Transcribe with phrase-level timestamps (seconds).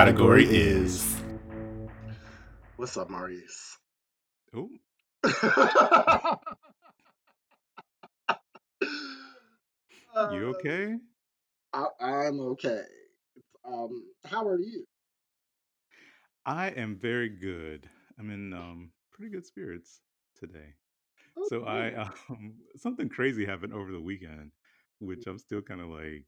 [0.00, 1.14] Category is.
[2.76, 3.76] What's up, Maurice?
[4.54, 4.70] Oh,
[10.32, 10.94] you okay?
[11.74, 12.80] Uh, I, I'm okay.
[13.62, 14.86] Um, how are you?
[16.46, 17.86] I am very good.
[18.18, 20.00] I'm in um pretty good spirits
[20.34, 20.76] today.
[21.48, 21.92] So I
[22.30, 24.52] um something crazy happened over the weekend,
[24.98, 26.24] which I'm still kind of like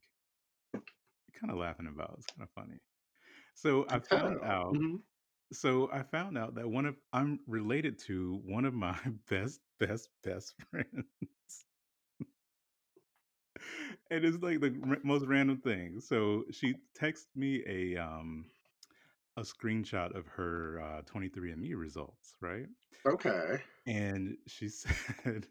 [1.40, 2.16] kind of laughing about.
[2.18, 2.78] It's kind of funny.
[3.54, 4.42] So I found tell.
[4.42, 4.78] out.
[4.78, 4.96] hmm
[5.52, 8.98] So I found out that one of I'm related to one of my
[9.30, 11.66] best best best friends.
[14.10, 16.00] And it's like the r- most random thing.
[16.00, 18.46] So she texted me a um
[19.36, 22.66] a screenshot of her uh 23andMe results, right?
[23.06, 23.62] Okay.
[23.86, 25.48] And she said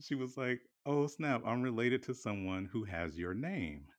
[0.00, 3.92] she was like, "Oh snap, I'm related to someone who has your name."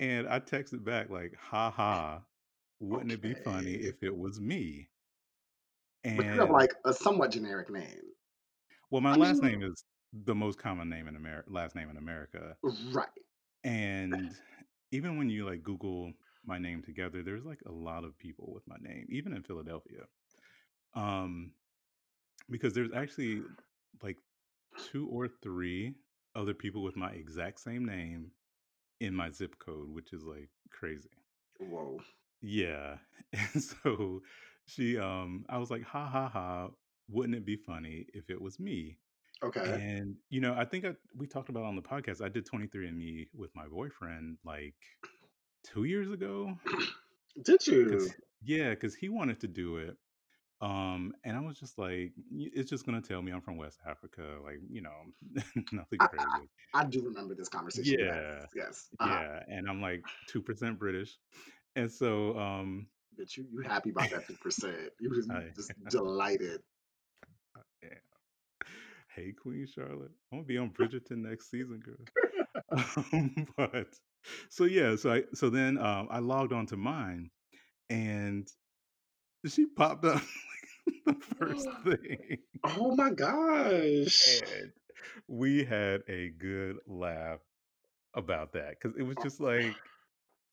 [0.00, 2.26] And I texted back like, "Ha ha,
[2.80, 3.82] wouldn't it be funny Okay.
[3.82, 4.90] if it was me?"
[6.12, 8.12] But you have And like a somewhat generic name.
[8.90, 11.90] well, my I last mean, name is the most common name in America, last name
[11.90, 12.56] in America.
[12.62, 13.10] right.
[13.64, 14.36] And
[14.90, 16.12] even when you like Google
[16.44, 20.06] my name together, there's like a lot of people with my name, even in Philadelphia.
[20.94, 21.54] Um,
[22.50, 23.44] because there's actually
[24.02, 24.18] like
[24.76, 25.96] two or three
[26.34, 28.32] other people with my exact same name
[29.00, 31.10] in my zip code, which is like crazy.
[31.60, 31.98] Whoa.
[32.40, 32.96] Yeah.
[33.54, 34.22] And so
[34.64, 36.68] she um I was like, ha ha ha,
[37.10, 38.96] wouldn't it be funny if it was me?
[39.42, 39.60] Okay.
[39.60, 42.24] And you know, I think I, we talked about on the podcast.
[42.24, 44.76] I did 23andMe with my boyfriend like
[45.62, 46.56] two years ago
[47.44, 48.08] Did you?
[48.42, 49.96] yeah, because he wanted to do it.
[50.60, 54.22] Um, and I was just like, it's just gonna tell me I'm from West Africa,
[54.44, 54.90] like you know,
[55.72, 56.48] nothing I, I crazy.
[56.74, 57.98] I do remember this conversation.
[58.00, 58.88] Yeah, Yes.
[58.98, 59.12] Uh-huh.
[59.12, 59.42] yeah.
[59.48, 61.16] And I'm like two percent British,
[61.76, 64.90] and so um, But you you happy about that two percent?
[64.98, 66.60] You was I just delighted.
[67.82, 67.90] yeah.
[69.14, 72.04] Hey, Queen Charlotte, I'm gonna be on Bridgerton next season, girl.
[73.12, 73.94] Um, but
[74.48, 77.30] so yeah, so I so then um, I logged on to mine,
[77.90, 78.48] and
[79.46, 80.20] she popped up
[81.06, 84.40] the first thing, Oh my gosh.
[84.50, 84.72] and
[85.28, 87.40] we had a good laugh
[88.14, 89.76] about that because it was just like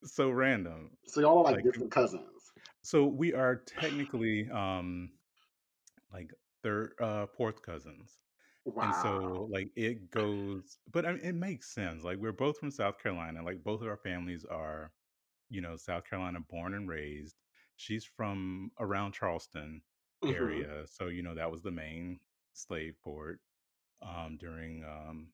[0.04, 0.92] so random.
[1.08, 2.52] So y'all are like Like, distant cousins.
[2.82, 5.12] so we are technically um
[6.14, 6.32] like
[6.64, 8.20] third, uh, fourth cousins.
[8.82, 12.04] And so, like, it goes, but I mean, it makes sense.
[12.04, 13.44] Like, we're both from South Carolina.
[13.44, 14.92] Like, both of our families are,
[15.50, 17.36] you know, South Carolina born and raised.
[17.78, 19.82] She's from around Charleston
[20.22, 20.88] hmm area.
[20.88, 22.20] So, you know, that was the main
[22.54, 23.42] slave port
[24.02, 25.34] um, during um,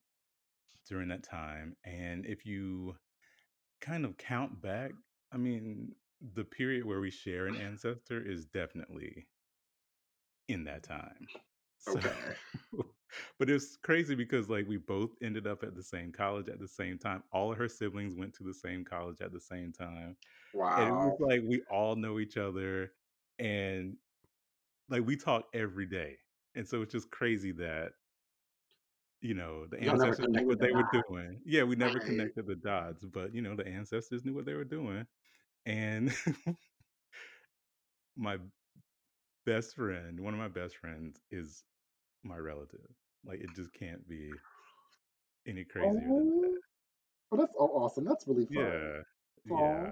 [0.86, 1.76] during that time.
[1.84, 2.98] And if you
[3.80, 4.92] kind of count back,
[5.32, 9.28] I mean, the period where we share an ancestor is definitely
[10.48, 11.28] in that time.
[11.84, 12.36] So, Okay.
[13.38, 16.68] but it's crazy because like we both ended up at the same college at the
[16.68, 17.24] same time.
[17.32, 20.16] All of her siblings went to the same college at the same time.
[20.52, 20.70] Wow.
[20.76, 22.94] And it was like we all know each other
[23.38, 23.98] and
[24.92, 26.18] like we talk every day.
[26.54, 27.92] And so it's just crazy that,
[29.22, 31.40] you know, the Y'all ancestors knew what the they were doing.
[31.44, 32.06] Yeah, we never Right.
[32.06, 35.06] connected the dots, but you know, the ancestors knew what they were doing.
[35.64, 36.12] And
[38.16, 38.38] my
[39.46, 41.64] best friend, one of my best friends is
[42.24, 42.86] my relative.
[43.24, 44.30] Like it just can't be
[45.46, 46.50] any crazier than that.
[46.50, 46.58] Oh,
[47.30, 48.04] well, that's oh, awesome.
[48.04, 48.64] That's really fun.
[48.64, 49.02] Yeah.
[49.46, 49.90] Yeah.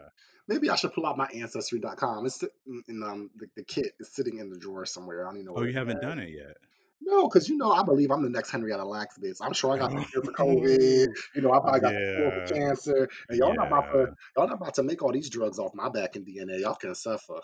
[0.48, 2.26] maybe I should pull out my ancestry.com.
[2.26, 5.26] It's in, in um the, the kit is sitting in the drawer somewhere.
[5.26, 6.02] I don't even know Oh, you haven't at.
[6.02, 6.56] done it yet?
[7.02, 9.38] No, because you know I believe I'm the next Henrietta Lacks bitch.
[9.40, 11.06] I'm sure I got the cure for COVID.
[11.34, 13.08] You know I probably got the cure for cancer.
[13.28, 15.88] And y'all not about to y'all not about to make all these drugs off my
[15.88, 16.60] back and DNA.
[16.60, 17.40] Y'all can suffer.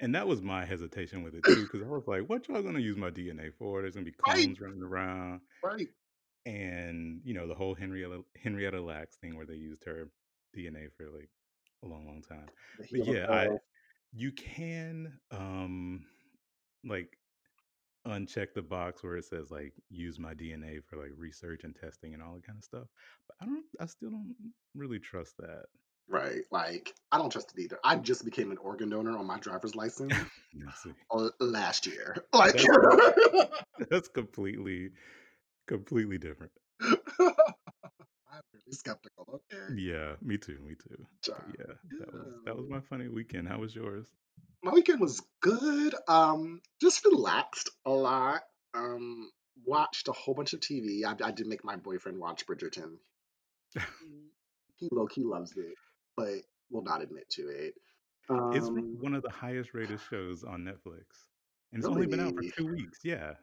[0.00, 2.80] And that was my hesitation with it too, because I was like, what y'all gonna
[2.80, 3.82] use my DNA for?
[3.82, 5.40] There's gonna be Right, clones running around.
[5.62, 5.88] right.
[6.46, 10.10] And, you know, the whole Henrietta Henrietta Lacks thing where they used her
[10.56, 11.30] DNA for like
[11.84, 12.46] a long, long time.
[12.90, 13.48] But yeah, I
[14.12, 16.04] you can um
[16.84, 17.18] like
[18.06, 22.14] uncheck the box where it says like use my DNA for like research and testing
[22.14, 22.86] and all that kind of stuff.
[23.26, 24.34] But I don't I still don't
[24.74, 25.64] really trust that.
[26.08, 26.42] Right.
[26.50, 27.78] Like I don't trust it either.
[27.82, 30.12] I just became an organ donor on my driver's license
[31.10, 32.16] uh, last year.
[32.34, 33.48] Like That's
[33.90, 34.90] that's completely
[35.66, 36.52] completely different.
[38.74, 39.40] Really skeptical.
[39.52, 39.74] Okay.
[39.76, 41.06] Yeah, me too, me too.
[41.26, 43.48] But yeah, that was that was my funny weekend.
[43.48, 44.06] How was yours?
[44.62, 45.94] My weekend was good.
[46.08, 48.42] Um, just relaxed a lot.
[48.74, 49.30] Um,
[49.64, 51.04] watched a whole bunch of TV.
[51.04, 52.96] I, I did make my boyfriend watch Bridgerton.
[54.76, 55.74] He, low key loves it,
[56.16, 56.34] but
[56.68, 57.74] will not admit to it.
[58.28, 61.04] It's Um, one of the highest rated shows on Netflix,
[61.72, 62.98] and it's only been out for 2 weeks.
[63.04, 63.34] Yeah.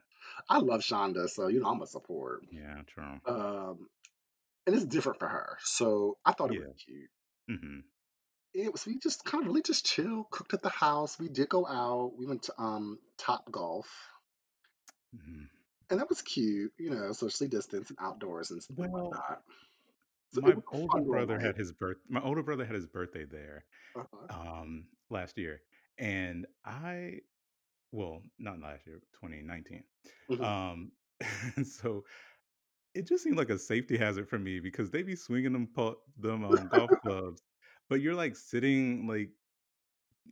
[0.50, 2.44] I love Shonda, so you know I'm a support.
[2.52, 3.22] Yeah, true.
[3.26, 3.88] Um,
[4.66, 6.74] and it's different for her, so I thought it was Yeah.
[6.86, 7.10] cute.
[7.50, 7.92] Mhm.
[8.54, 11.20] It was we just kind of really just chill, cooked at the house.
[11.20, 12.16] We did go out.
[12.16, 14.10] We went to um Top Golf,
[15.14, 15.50] Mhm.
[15.90, 16.74] and that was cute.
[16.78, 19.44] You know, socially distanced and outdoors and, and Well, whatnot.
[20.32, 23.66] So my older brother had his birth my older brother had his birthday there,
[23.96, 24.30] Uh-huh.
[24.30, 25.62] um, last year,
[25.98, 27.22] and I
[27.92, 29.86] well, not last year, 2019.
[30.30, 30.94] hmm Um,
[31.66, 32.06] so
[32.94, 35.96] it just seemed like a safety hazard for me because they be swinging them pu
[36.18, 37.42] them, um, golf clubs,
[37.90, 39.32] but you're, like, sitting, like,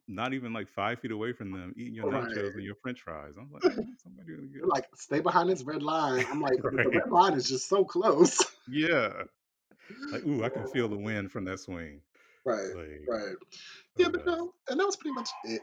[0.07, 3.35] not even, like, 5 feet away from them, eating your nachos and your french fries.
[3.37, 6.25] I'm like, "Mm, somebody gonna They're get" like, stay behind this red line.
[6.29, 8.43] I'm like, but the red line is just so close.
[8.67, 9.23] Yeah.
[10.11, 12.01] Like, "Ooh, I can feel the wind from that swing."
[12.45, 13.35] Right, Like, right.
[13.97, 15.61] Yeah, oh, but no, and that was pretty much it.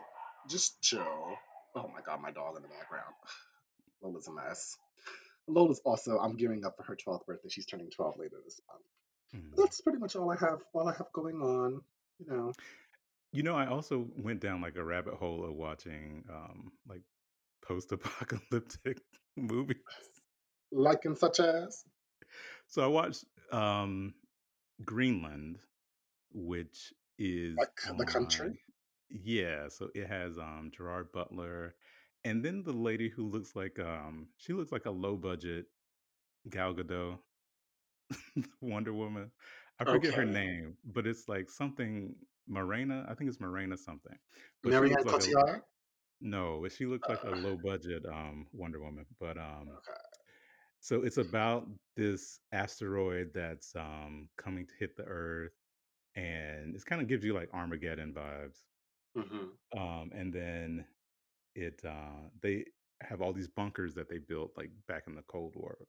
[0.48, 1.36] Just chill.
[1.74, 3.14] Oh my god, my dog in the background.
[4.02, 4.76] Lola's a mess.
[5.48, 7.48] Lola's also, I'm gearing up for her 12th birthday.
[7.48, 8.84] She's turning 12 later this month.
[9.34, 9.56] Mhm.
[9.56, 11.82] that's pretty much all I have, all I have going on,
[12.18, 12.52] you know.
[13.32, 17.02] You know, I also went down, like, a rabbit hole of watching, um, like,
[17.62, 18.98] post-apocalyptic
[19.36, 19.76] movies.
[20.72, 21.84] Like and such as,
[22.68, 24.14] So I watched, um,
[24.84, 25.58] Greenland,
[26.32, 28.58] which is like the country.
[29.10, 31.74] Yeah, so it has, um, Gerard Butler,
[32.26, 35.66] and then the lady who looks like, um she looks like a low budget
[36.50, 37.22] Gal Gadot,
[38.60, 39.32] Wonder Woman.
[39.78, 40.26] I forget her Okay.
[40.26, 44.18] name, but it's like something Morena, I think it's Morena something,
[44.62, 45.62] but she looks Marion like a Cotillard.
[46.20, 50.16] no, she looks like a Uh, low budget, um, Wonder Woman, but, um okay.
[50.80, 55.52] so it's about this asteroid that's, um, coming to hit the Earth,
[56.14, 58.66] and it kinda gives you, like, Armageddon vibes.
[59.14, 60.86] hmm Um, and then
[61.56, 62.66] it, uh they
[63.02, 65.86] have all these bunkers that they built, like, back in the Cold War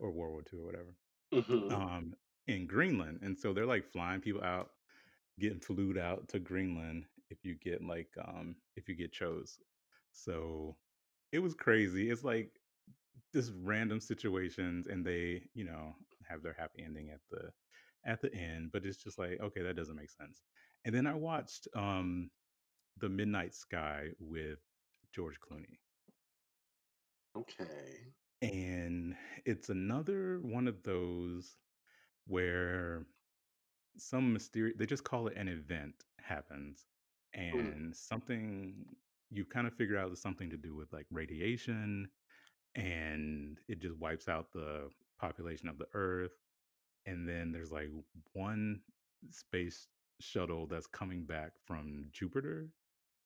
[0.00, 0.98] or World War II or whatever,
[1.32, 2.14] hmm um,
[2.48, 4.72] in Greenland, and so they're, like, flying people out,
[5.40, 9.60] getting flued out to Greenland if you get, like, um if you get chose.
[10.12, 10.78] So,
[11.32, 12.10] it was crazy.
[12.10, 12.60] It's, like,
[13.32, 15.94] just random situations, and they, you know,
[16.24, 17.52] have their happy ending at the
[18.04, 20.42] at the end, but it's just like, "Okay, that doesn't make sense."
[20.84, 22.30] And then I watched, um,
[22.98, 24.60] The Midnight Sky with
[25.12, 25.78] George Clooney.
[27.36, 28.12] Okay.
[28.42, 29.14] And
[29.44, 31.56] it's another one of those
[32.26, 33.06] where
[33.96, 36.86] some mysterious they just call it an event happens
[37.54, 38.74] Mm, and something
[39.30, 42.08] you kind of figure out is something to do with like radiation
[42.74, 44.88] and it just wipes out the
[45.20, 46.32] population of the earth
[47.06, 47.88] and then there's like
[48.34, 48.80] one
[49.30, 49.88] space
[50.20, 52.68] shuttle that's coming back from Jupiter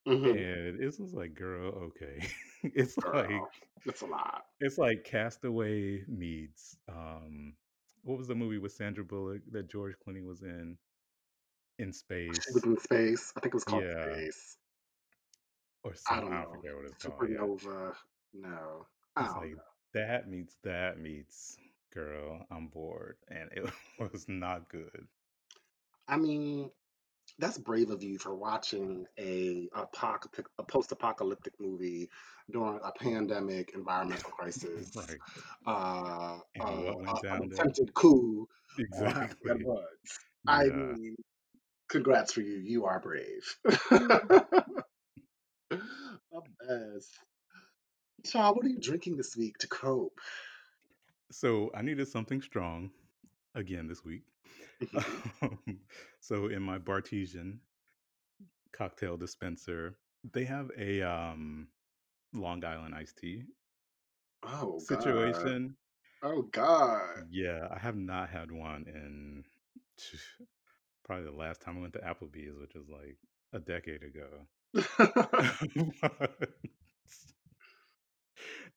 [0.06, 2.20] hmm and it's just like girl okay
[2.64, 3.48] it's Girl, like
[3.86, 4.44] it's a lot.
[4.60, 7.56] It's like Castaway meets, um,
[8.02, 10.78] what was the movie with Sandra Bullock that George Clooney was in,
[11.78, 12.46] in space.
[12.46, 13.32] She was in space.
[13.36, 14.58] I think it was called Yeah, Space.
[15.84, 16.50] or I don't I don't know.
[16.50, 17.46] forget what it's called, yeah.
[17.46, 17.94] Supernova.
[18.34, 18.86] No,
[19.16, 19.62] I It's like, know.
[19.92, 21.58] that meets that meets
[21.92, 25.08] girl, I'm bored, and it was not good.
[26.08, 26.70] I mean,
[27.38, 32.09] that's brave of you for watching a apocalyptic, a post-apocalyptic movie
[32.50, 35.18] during a pandemic, environmental crisis, Right,
[35.66, 39.64] uh, uh, uh, an attempted coup exactly.
[39.64, 40.18] Woods.
[40.47, 40.71] I Yeah.
[40.71, 41.16] mean,
[41.88, 42.56] congrats for you.
[42.59, 43.59] You are brave.
[46.68, 47.11] Mess.
[48.25, 50.21] Child, what are you drinking this week to cope?
[51.30, 52.90] So, I needed something strong
[53.56, 54.25] again this week.
[55.42, 55.80] Um,
[56.20, 57.60] so in my Bartesian
[58.72, 59.98] cocktail dispenser,
[60.32, 61.68] they have a, um,
[62.34, 63.44] Long Island iced tea
[64.42, 65.52] Oh God.
[65.52, 65.76] situation.
[66.22, 67.25] Oh God.
[67.30, 69.44] Yeah, I have not had one in
[71.04, 73.18] probably the last time I went to Applebee's, which was, like,
[73.52, 74.46] a decade ago.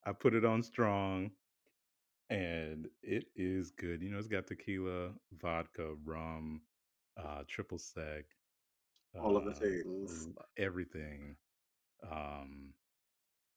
[0.05, 1.31] I put it on strong,
[2.29, 4.01] and it is good.
[4.01, 6.61] You know, it's got tequila, vodka, rum,
[7.17, 8.25] uh, triple sec,
[9.19, 10.27] All of the uh, things.
[10.27, 11.35] l everything,
[12.09, 12.73] um,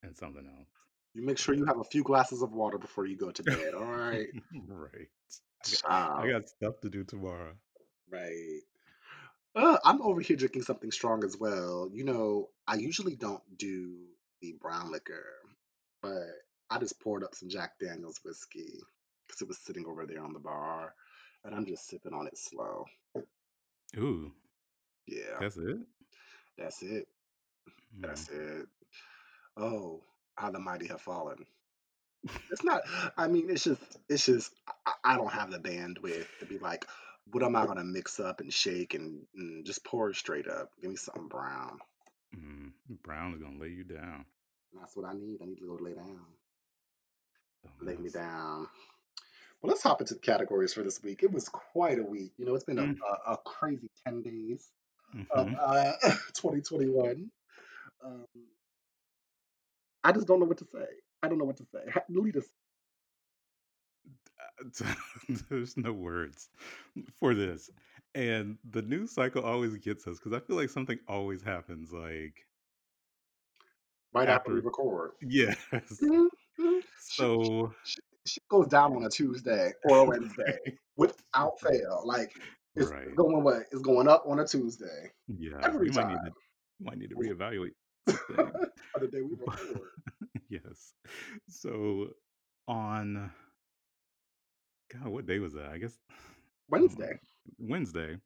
[0.02, 0.68] and something else.
[1.14, 3.74] You make sure you have a few glasses of water before you go to bed.
[3.74, 4.28] All right,
[4.68, 5.08] Right.
[5.66, 7.54] I got I got stuff to do tomorrow.
[8.10, 8.60] Right.
[9.54, 11.88] Uh, I'm over here drinking something strong as well.
[11.92, 14.06] You know, I usually don't do
[14.40, 15.24] the brown liquor,
[16.02, 16.28] but
[16.72, 18.80] I just poured up some Jack Daniel's whiskey
[19.26, 20.94] because it was sitting over there on the bar.
[21.44, 22.86] and I'm just sipping on it slow.
[23.98, 24.32] Ooh,
[25.06, 25.78] Yeah, that's it?
[26.56, 27.06] that's it.
[27.98, 28.02] Mm.
[28.02, 28.66] That's it.
[29.56, 30.02] Oh,
[30.36, 31.44] how the mighty have fallen.
[32.50, 32.82] It's not.
[33.16, 33.82] I mean, it's just.
[34.08, 34.52] It's just.
[34.86, 36.86] I, I don't have the bandwidth to be like,
[37.32, 40.70] what am I gonna mix up and shake and, and just pour it straight up?
[40.80, 41.78] Give me something brown.
[42.36, 42.72] Mm.
[43.02, 44.24] Brown is gonna lay you down.
[44.78, 45.40] That's what I need.
[45.42, 46.20] I need to go lay down.
[47.64, 48.66] A Lay me down.
[49.60, 51.22] Well, let's hop into the categories for this week.
[51.22, 52.32] It was quite a week.
[52.38, 52.96] You know, it's been a, Mm.
[53.28, 54.70] a, a crazy 10 days
[55.30, 55.92] of hmm uh,
[56.34, 57.30] 2021.
[58.04, 58.26] Um,
[60.04, 60.86] I just don't know what to say.
[61.22, 61.92] I don't know what to say.
[62.08, 62.46] Lead us.
[65.48, 66.48] There's no words
[67.18, 67.70] for this.
[68.14, 72.46] And the news cycle always gets us because I feel like something always happens like
[74.12, 75.12] right after we record.
[75.20, 75.56] yes.
[76.02, 76.28] Mhm, mhm.
[76.28, 76.41] Shit,
[76.98, 80.58] So she, shit goes down on a Tuesday or a Wednesday
[80.96, 82.02] without fail.
[82.04, 82.32] Like
[82.76, 83.14] it's right.
[83.16, 83.64] going what?
[83.70, 85.58] It's going up on a Tuesday Yeah.
[85.62, 86.32] every We might need to
[86.80, 87.72] might need to reevaluate
[88.06, 89.90] the day we record.
[90.48, 90.94] yes.
[91.48, 92.08] So
[92.68, 93.30] on
[94.92, 95.70] God, what day was that?
[95.72, 95.98] I guess
[96.68, 97.18] Wednesday.
[97.58, 98.16] Wednesday.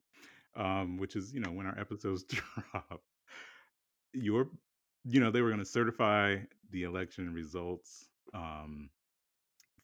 [0.55, 3.01] Um, which is, you know, when our episodes drop.
[4.13, 4.49] Your
[5.05, 6.37] you know, they were gonna certify
[6.71, 8.91] the election results um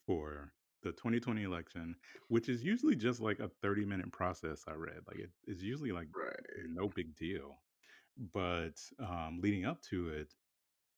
[0.06, 1.96] for the 2020 election,
[2.28, 5.02] which is usually just like a 30 minute process I read.
[5.06, 6.66] Like it is usually like Right.
[6.66, 7.62] no big deal.
[8.16, 10.34] But um leading up to it,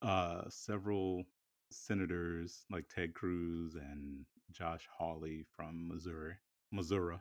[0.03, 1.25] uh several
[1.73, 6.37] senators like Ted Cruz and Josh Hawley from Missouri,
[6.73, 7.19] Missouri,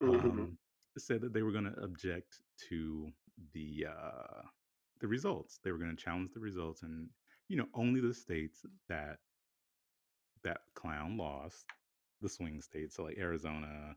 [0.00, 0.58] hmm um,
[0.98, 3.12] said that they were going to object to
[3.52, 4.42] the uh,
[5.00, 5.58] the results.
[5.62, 7.10] They were going to challenge the results, and
[7.48, 9.20] you know, only the states that
[10.44, 11.66] that clown lost,
[12.20, 13.96] the swing states, so like Arizona,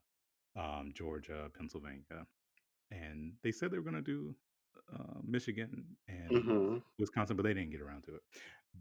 [0.56, 2.26] um, Georgia, Pennsylvania,
[2.92, 4.36] and they said they were going to do
[4.94, 8.22] uh, Michigan and hmm Wisconsin, but they didn't get around to it.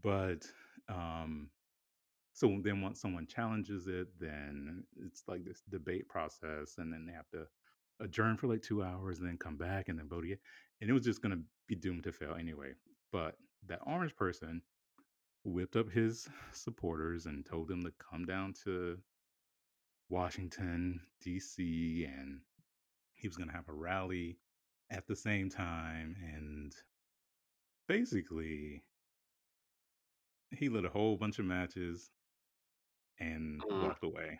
[0.01, 0.45] But
[0.93, 1.49] um,
[2.33, 7.13] so then once someone challenges it, then it's like this debate process, and then they
[7.13, 7.47] have to
[8.01, 10.37] adjourn for like two hours, and then come back and then vote again.
[10.81, 12.73] And it was just gonna be doomed to fail anyway.
[13.11, 14.61] But that orange person
[15.45, 18.97] whipped up his supporters and told them to come down to
[20.09, 22.39] Washington, DC, and
[23.13, 24.37] he was gonna have a rally
[24.91, 26.15] at the same time.
[26.35, 26.73] And
[27.87, 28.83] basically,
[30.51, 32.09] he lit a whole bunch of matches
[33.19, 34.39] and mm walked away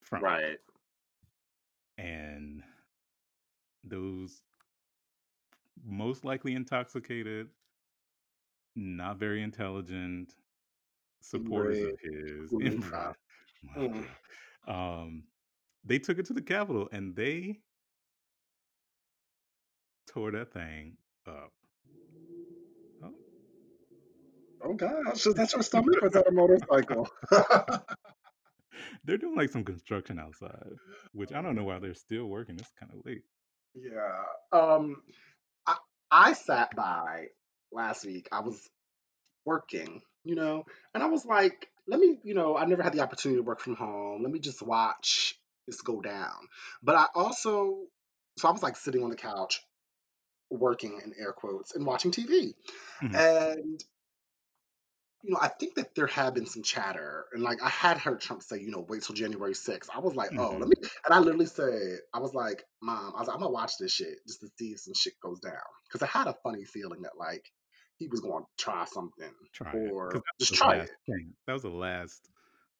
[0.00, 0.26] from it.
[0.26, 0.58] Right.
[1.98, 2.62] And
[3.84, 4.42] those
[5.84, 7.48] most likely intoxicated,
[8.76, 10.34] not very intelligent
[11.22, 13.14] supporters of his, inbred,
[13.76, 14.06] well, Mm.
[14.68, 15.24] um,
[15.84, 17.60] they took it to the Capitol and they
[20.08, 21.52] tore that thing up.
[23.02, 23.14] Oh.
[24.64, 27.08] Oh gosh, that's that your stomach or is that a motorcycle?
[29.04, 30.72] they're doing like some construction outside,
[31.12, 32.56] which I don't know why they're still working.
[32.58, 33.22] It's kind of late.
[33.74, 34.22] yeah.
[34.52, 35.02] Um.
[35.66, 35.76] I
[36.10, 37.26] I sat by
[37.72, 38.28] last week.
[38.32, 38.60] I was
[39.44, 40.64] working, you know,
[40.94, 43.60] and I was like, let me, you know, I never had the opportunity to work
[43.60, 44.22] from home.
[44.22, 45.36] Let me just watch
[45.66, 46.48] this go down.
[46.82, 47.78] But I also,
[48.38, 49.60] so I was like sitting on the couch
[50.50, 52.54] working in air quotes and watching TV.
[53.02, 53.82] Mhm, And
[55.22, 58.20] you know, I think that there had been some chatter, and like I had heard
[58.20, 59.88] Trump say, you know, wait till January 6th.
[59.94, 60.68] I was like, oh, let mhm.
[60.68, 60.74] me,
[61.04, 63.92] and I literally said, I was like, Mom, I was like, I'm gonna watch this
[63.92, 65.52] shit just to see if some shit goes down,
[65.88, 67.44] because I had a funny feeling that like
[68.02, 70.90] he was going to try something Try or just try it.
[71.08, 71.34] chance.
[71.46, 72.30] That was the last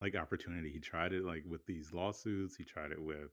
[0.00, 0.70] like opportunity.
[0.70, 2.56] He tried it like with these lawsuits.
[2.56, 3.30] He tried it with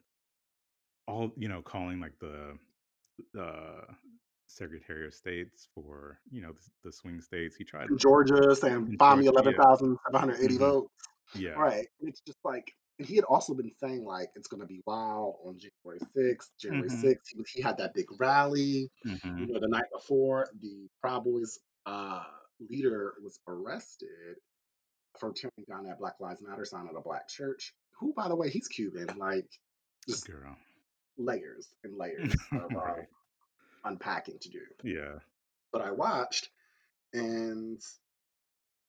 [1.07, 2.57] all you know, calling like the
[3.39, 3.91] uh,
[4.47, 7.55] Secretary of States for you know the, the swing states.
[7.55, 10.87] He tried Georgia, saying buy me eleven thousand seven hundred eighty eleven Yeah, thousand
[11.33, 11.55] seven hundred eighty hmm votes, yeah.
[11.57, 11.87] right?
[11.99, 15.35] And it's just like, and he had also been saying like it's gonna be wild
[15.43, 16.49] on January 6th.
[16.59, 18.89] January hmm 6th, he, he had that big rally.
[19.05, 22.23] You hmm know, the night before, the Proud Boys uh,
[22.59, 24.37] leader was arrested
[25.19, 27.73] for tearing down that Black Lives Matter sign at a black church.
[27.99, 29.17] Who, by the way, he's Cuban.
[29.17, 29.49] Like,
[30.07, 30.55] just Girl,
[31.17, 33.07] layers and layers of uh, right?
[33.83, 34.61] unpacking to do.
[34.83, 35.19] Yeah.
[35.71, 36.49] But I watched,
[37.13, 37.81] and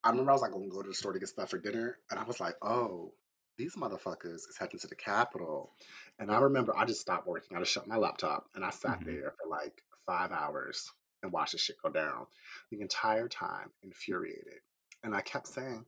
[0.05, 1.59] I remember I was like going to go to the store to get stuff for
[1.59, 3.13] dinner, and I was like, oh,
[3.59, 5.73] these motherfuckers is heading to the Capitol.
[6.19, 7.57] And I remember I just stopped working.
[7.57, 10.91] I just shut my laptop and I sat hmm there for like five hours
[11.23, 12.27] and watch the shit go down
[12.71, 14.61] the entire time, infuriated.
[15.03, 15.85] And I kept saying,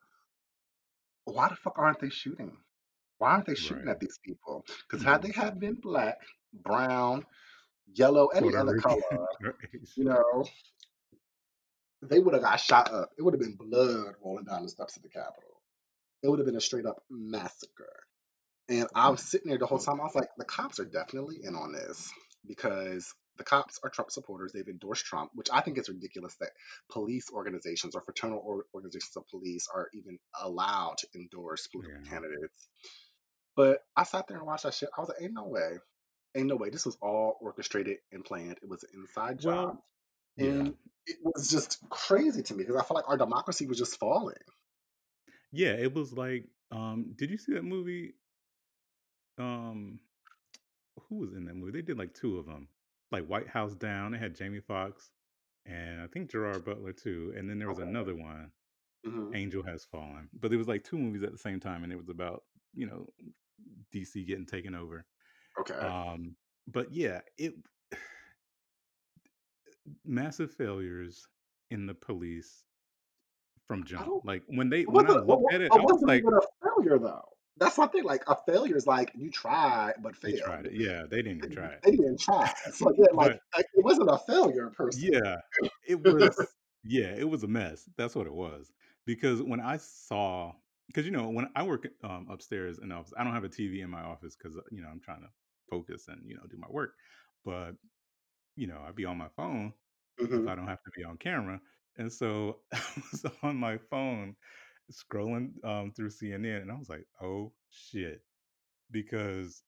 [1.25, 2.57] why the fuck aren't they shooting?
[3.19, 3.93] Why aren't they shooting Right.
[3.93, 4.65] at these people?
[4.89, 5.23] Because had Mhm.
[5.23, 6.19] they had been black,
[6.53, 7.27] brown,
[7.95, 9.87] yellow, any Puerto other color, Rican.
[9.97, 10.45] You know,
[12.03, 13.11] they would have got shot up.
[13.19, 15.63] It would have been blood rolling down the steps of the Capitol.
[16.23, 18.05] It would have been a straight up massacre.
[18.69, 20.01] And I was sitting there the whole time.
[20.01, 22.11] I was like, the cops are definitely in on this
[22.47, 24.53] because the cops are Trump supporters.
[24.53, 26.51] They've endorsed Trump, which I think is ridiculous that
[26.91, 32.11] police organizations or fraternal or- organizations of police are even allowed to endorse political Yeah.
[32.11, 32.69] candidates.
[33.57, 34.89] But I sat there and watched that shit.
[34.97, 35.79] I was like, ain't no way.
[36.35, 36.71] Ain't no way.
[36.71, 38.59] This was all orchestrated and planned.
[38.63, 39.75] It was an inside job.
[39.75, 39.85] Well,
[40.37, 40.47] yeah.
[40.53, 40.75] And
[41.07, 44.37] it was just crazy to me because I felt like our democracy was just falling.
[45.51, 48.15] Yeah, it was like, um, did you see that movie?
[49.39, 50.01] Um,
[51.09, 51.73] who was in that movie?
[51.73, 52.69] They did like two of them,
[53.13, 54.15] like White House Down.
[54.15, 55.11] It had Jamie Foxx
[55.67, 57.33] and I think Gerard Butler too.
[57.37, 57.89] And then there was Okay.
[57.89, 58.51] another one,
[59.05, 60.29] hmm Angel Has Fallen.
[60.33, 62.87] But there was like two movies at the same time, and it was about you
[62.87, 63.07] know
[63.93, 65.07] DC getting taken over.
[65.61, 65.75] Okay.
[65.75, 67.55] Um, but yeah, it
[70.05, 71.27] massive failures
[71.71, 72.65] in the police
[73.69, 74.25] from jump.
[74.25, 77.29] Like when they when I looked at it, I was like, a failure though.
[77.57, 78.05] That's my thing.
[78.05, 80.67] Like a failure is like you tried but they tried failed.
[80.67, 80.75] it.
[80.75, 81.85] Yeah, they didn't even try it.
[81.85, 82.53] They didn't try.
[82.73, 85.09] So yeah, like But like, it wasn't a failure per se.
[85.11, 85.37] yeah,
[85.87, 87.89] it was yeah, it was a mess.
[87.97, 88.73] That's what it was.
[89.07, 90.55] Because when I saw
[90.89, 93.49] because you know, when I work um, upstairs in the office, I don't have a
[93.49, 95.31] TV in my office because you know I'm trying to
[95.71, 96.95] focus and you know do my work.
[97.45, 97.77] But
[98.57, 99.75] you know, I'd be on my phone
[100.33, 101.61] if hmm I don't have to be on camera.
[101.99, 102.83] And so I
[103.13, 104.37] was on my phone
[104.91, 108.23] scrolling um, through CNN and I was like, oh shit.
[108.91, 109.63] Because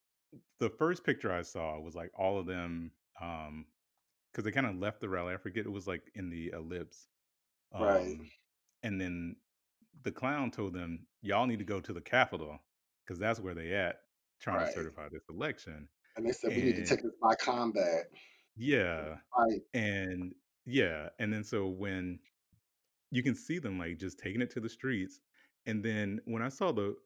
[0.58, 2.90] the first picture I saw was like all of them,
[3.20, 3.66] um,
[4.32, 5.32] because they kind of left the rally.
[5.32, 7.06] I forget it was like in the ellipse.
[7.72, 8.28] Right, Um,
[8.82, 9.36] and then
[10.02, 12.58] the clown told them, y'all need to go to the Capitol
[13.04, 14.00] because that's where they at
[14.40, 15.88] trying to certify this election.
[16.16, 18.04] And they said we need to take this by combat.
[18.56, 19.60] yeah, Right.
[19.72, 20.34] and
[20.66, 22.18] yeah, and then so when
[23.14, 25.22] you can see them like just taking it to the streets.
[25.66, 26.96] And then when I saw the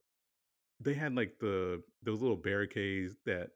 [0.81, 3.51] they had like the those little barricades that,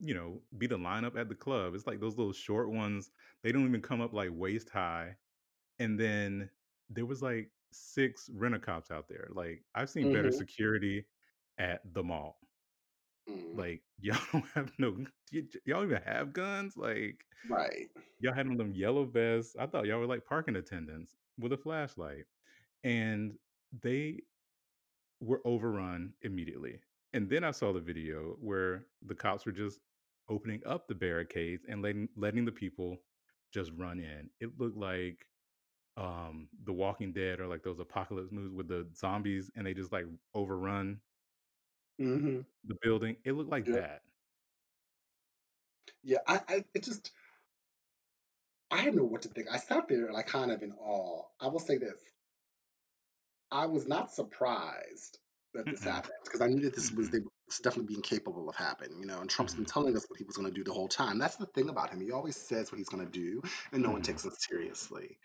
[0.00, 1.74] you know, be the lineup at the club.
[1.74, 3.10] It's like those little short ones.
[3.42, 5.16] They don't even come up like waist high.
[5.78, 6.50] And then
[6.90, 9.28] there was like six rent cops out there.
[9.32, 11.06] Like I've seen better hmm security
[11.58, 12.40] at the mall.
[13.26, 14.96] hmm Like y'all don't have no
[15.32, 16.76] y- y'all even have guns.
[16.76, 17.90] Like Right.
[18.20, 19.56] y'all had on them yellow vests.
[19.58, 22.24] I thought y'all were like parking attendants with a flashlight.
[22.84, 23.38] And
[23.82, 24.22] they
[25.20, 26.80] were overrun immediately.
[27.12, 29.80] And then I saw the video where the cops were just
[30.28, 32.98] opening up the barricades and letting letting the people
[33.52, 34.30] just run in.
[34.40, 35.26] It looked like
[35.96, 39.92] um The Walking Dead or like those apocalypse movies with the zombies and they just
[39.92, 41.00] like overrun
[41.98, 43.16] hmm the building.
[43.24, 43.72] It looked like Yeah.
[43.72, 44.02] that.
[46.02, 46.18] Yeah.
[46.26, 47.10] I, I it just
[48.70, 49.48] I didn't know what to think.
[49.52, 51.22] I sat there like kind of in awe.
[51.40, 51.98] I will say this.
[53.50, 55.18] I was not surprised
[55.54, 58.56] that this happened because I knew that this was they was definitely being capable of
[58.56, 59.20] happening, you know.
[59.20, 61.18] And Trump's been telling us what he was going to do the whole time.
[61.18, 63.90] That's the thing about him; he always says what he's going to do, and no
[63.90, 65.18] one takes him seriously,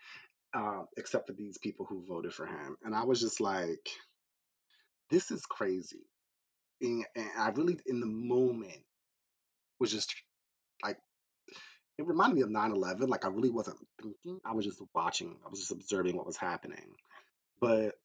[0.54, 2.76] uh, except for these people who voted for him.
[2.82, 3.88] And I was just like,
[5.10, 6.06] "This is crazy."
[6.80, 8.82] And, and I really, in the moment,
[9.78, 10.14] was just
[11.98, 13.08] it reminded me of 9-11.
[13.08, 15.40] Like I really wasn't thinking; I was just watching.
[15.44, 16.96] I was just observing what was happening.
[17.60, 17.96] But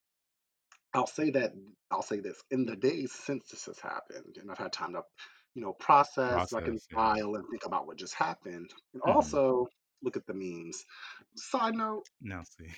[0.93, 1.53] I'll say that
[1.91, 5.03] I'll say this, in the days since this has happened, and I've had time to,
[5.55, 6.99] you know, process, Process, yeah.
[7.01, 9.67] reconcile, and think about what just happened, and hmm also
[10.01, 10.83] look at the memes.
[11.35, 12.69] Side note, Now see.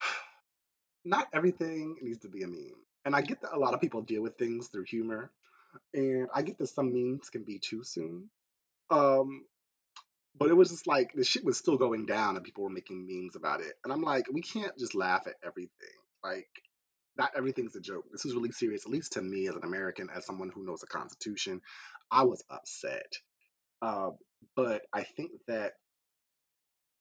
[1.04, 2.84] not everything needs to be a meme.
[3.04, 5.32] And I get that a lot of people deal with things through humor,
[5.94, 8.30] and I get that some memes can be too soon.
[8.90, 9.46] Um,
[10.38, 13.06] but it was just like the shit was still going down and people were making
[13.06, 13.74] memes about it.
[13.84, 15.70] And I'm like, we can't just laugh at everything.
[16.22, 16.48] Like
[17.16, 18.04] not everything's a joke.
[18.12, 20.80] This is really serious, at least to me as an American, as someone who knows
[20.80, 21.60] the Constitution.
[22.10, 23.12] I was upset.
[23.82, 24.10] Uh,
[24.56, 25.72] but I think that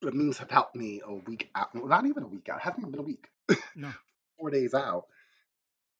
[0.02, 1.70] the memes have helped me a week out.
[1.74, 2.62] well, Not even a week out.
[2.62, 3.28] Haven't even been a week.
[3.76, 3.92] No.
[4.40, 5.06] Four days out.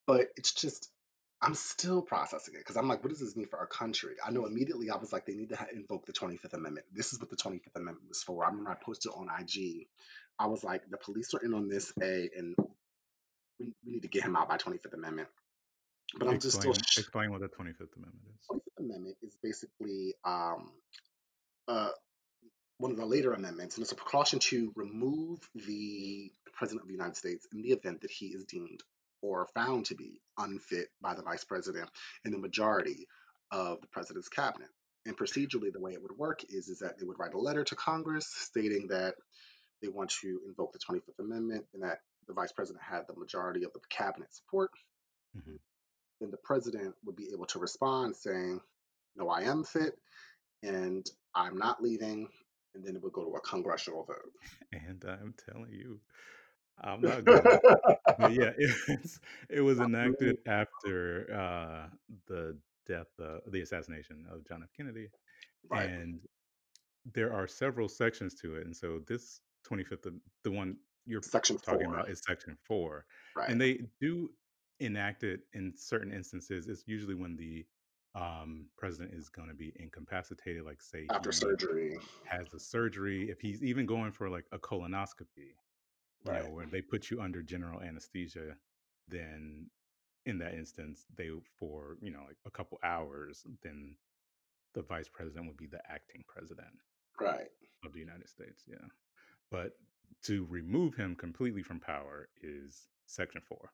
[0.06, 0.90] But it's just,
[1.42, 4.16] I'm still processing it because I'm like, what does this mean for our country?
[4.26, 6.88] I know immediately I was like, they need to ha- invoke the 25th Amendment.
[6.92, 8.44] This is what the 25th Amendment was for.
[8.44, 9.88] I remember I posted on IG.
[10.40, 12.56] I was like, the police are in on this, A, and
[13.60, 15.30] we, we need to get him out by 25th Amendment.
[16.18, 18.48] But I'm just still Explain explain what the 25th Amendment is.
[18.52, 20.72] 25th Amendment is basically um,
[21.68, 21.92] uh,
[22.80, 26.94] one of the later amendments, and it's a precaution to remove the President of the
[26.94, 28.82] United States in the event that he is deemed
[29.22, 31.90] or found to be unfit by the vice president
[32.26, 33.08] and the majority
[33.52, 34.70] of the president's cabinet.
[35.06, 37.64] And procedurally, the way it would work is, is that they would write a letter
[37.64, 39.16] to Congress stating that
[39.82, 43.64] they want to invoke the 25th Amendment and that the vice president had the majority
[43.64, 44.72] of the cabinet support.
[45.38, 45.60] Mhm.
[46.20, 48.62] Then the president would be able to respond saying,
[49.16, 49.98] No, I am fit
[50.64, 52.30] and I'm not leaving.
[52.76, 54.34] And then it would go to a congressional vote.
[54.72, 56.02] And I'm telling you,
[56.82, 57.44] I'm not good.
[58.18, 61.90] But yeah, it's it was enacted after uh,
[62.28, 64.70] the death, uh, the assassination of John F.
[64.76, 65.10] Kennedy,
[65.70, 65.90] Right.
[65.90, 66.20] and
[67.14, 68.66] there are several sections to it.
[68.66, 71.96] And so this 25th, the, the one you're Section talking four.
[71.96, 73.50] about is section four, Right.
[73.50, 74.32] and they do
[74.80, 76.68] enact it in certain instances.
[76.68, 77.66] It's usually when the
[78.16, 82.00] um, president is going to be incapacitated, like say After surgery.
[82.26, 85.54] has a surgery, if he's even going for like a colonoscopy,
[86.26, 86.52] you know, Right.
[86.52, 88.56] where they put you under general anesthesia,
[89.08, 89.70] then
[90.26, 93.96] in that instance, they for, you know, like a couple hours, then
[94.74, 96.82] the vice president would be the acting president
[97.20, 97.50] Right.
[97.86, 98.64] of the United States.
[98.68, 98.88] Yeah.
[99.52, 99.74] But
[100.24, 103.72] to remove him completely from power is section four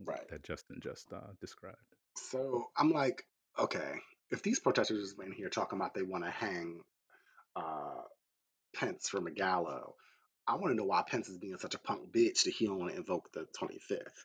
[0.00, 0.28] Right.
[0.28, 1.96] that Justin just uh, described.
[2.16, 3.24] So I'm like,
[3.58, 3.92] okay,
[4.30, 6.80] if these protesters in here talking about they want to hang
[7.56, 8.02] uh,
[8.74, 9.94] Pence from a gallows,
[10.50, 12.80] I want to know why Pence is being such a punk bitch that he don't
[12.80, 14.24] want to invoke the 25th.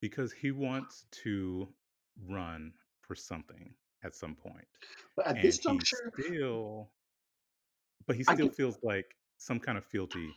[0.00, 1.66] Because he wants to
[2.28, 3.72] run for something
[4.04, 4.66] at some point.
[5.16, 6.90] But at And this he juncture, still
[8.06, 10.28] but he still get feels like some kind of fealty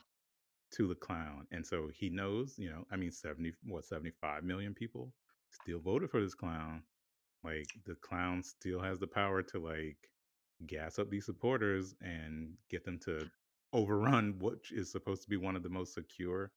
[0.76, 1.46] to the clown.
[1.52, 5.12] And so he knows, you know, I mean 70 what 75 million people
[5.52, 6.84] still voted for this clown.
[7.44, 9.98] Like the clown still has the power to like
[10.66, 13.30] gas up these supporters and get them to
[13.74, 16.52] overrun what is supposed to be one of the most secure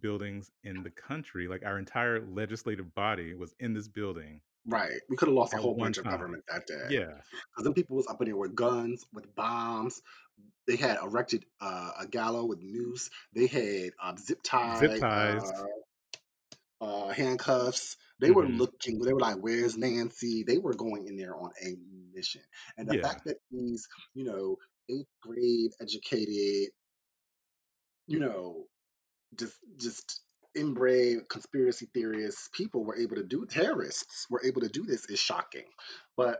[0.00, 1.48] buildings in the country.
[1.48, 5.00] Like our entire legislative body was in this building right.
[5.08, 6.90] We could have lost a whole bunch branch of government that day.
[6.90, 7.22] Yeah.
[7.52, 10.02] Because then people was up in there with guns, with bombs.
[10.66, 13.10] They had erected uh, a gallows with noose.
[13.34, 14.40] They had uh, zip
[14.76, 15.00] Zip ties.
[15.00, 15.64] uh,
[16.80, 17.96] uh, handcuffs.
[18.20, 18.98] They were hmm looking.
[19.00, 21.76] They were like, "Where's Nancy?" They were going in there on a
[22.14, 22.42] mission.
[22.76, 23.02] And the Yeah.
[23.02, 24.56] fact that these, you know,
[24.90, 26.70] eighth grade educated,
[28.06, 28.66] you know,
[29.38, 30.20] just just
[30.56, 35.18] inbred conspiracy theorists people were able to do terrorists were able to do this is
[35.18, 35.64] shocking.
[36.16, 36.38] But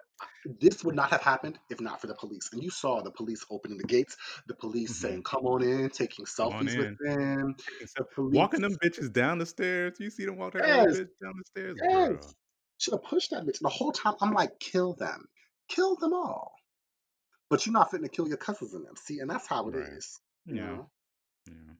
[0.60, 2.50] this would not have happened if not for the police.
[2.52, 5.90] And you saw the police opening the gates the police hmm saying come on in
[5.90, 7.56] taking selfies with them.
[7.96, 9.96] The police walking them bitches down the stairs.
[9.98, 12.34] You see them walk yes down the stairs, yes.
[12.78, 13.60] Should have pushed that bitch.
[13.60, 15.26] The whole time i'm like kill them.
[15.68, 16.52] Kill them all
[17.50, 18.96] but you're not fitting to kill your cousins in them.
[18.96, 19.88] See and that's how it Right.
[19.96, 20.62] is you Yeah.
[20.62, 20.90] know?
[21.46, 21.74] Yeah.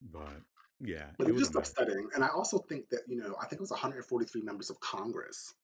[0.00, 0.42] But
[0.80, 3.54] yeah, but it was just upsetting and i also think that you know i think
[3.54, 5.54] it was 143 members of congress.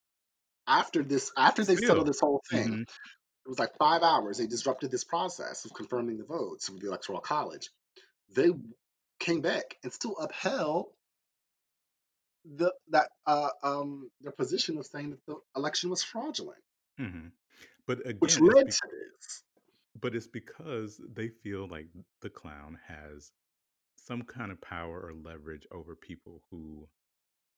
[0.66, 2.82] After this after they settled this whole thing hmm
[3.46, 6.88] it was like five hours they disrupted this process of confirming the votes of the
[6.88, 7.70] electoral college.
[8.34, 8.50] They
[9.20, 10.86] came back and still upheld
[12.44, 16.62] the that uh um their position of saying that the election was fraudulent.
[16.98, 17.28] Hmm
[17.86, 19.42] But which again, it's led be- to this
[20.00, 21.86] but it's because they feel like
[22.22, 23.30] the clown has
[23.96, 26.88] some kind of power or leverage over people who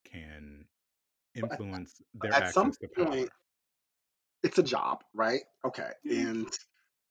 [0.04, 0.64] can
[1.34, 3.28] influence their at some point
[4.42, 6.48] it's a job right okay and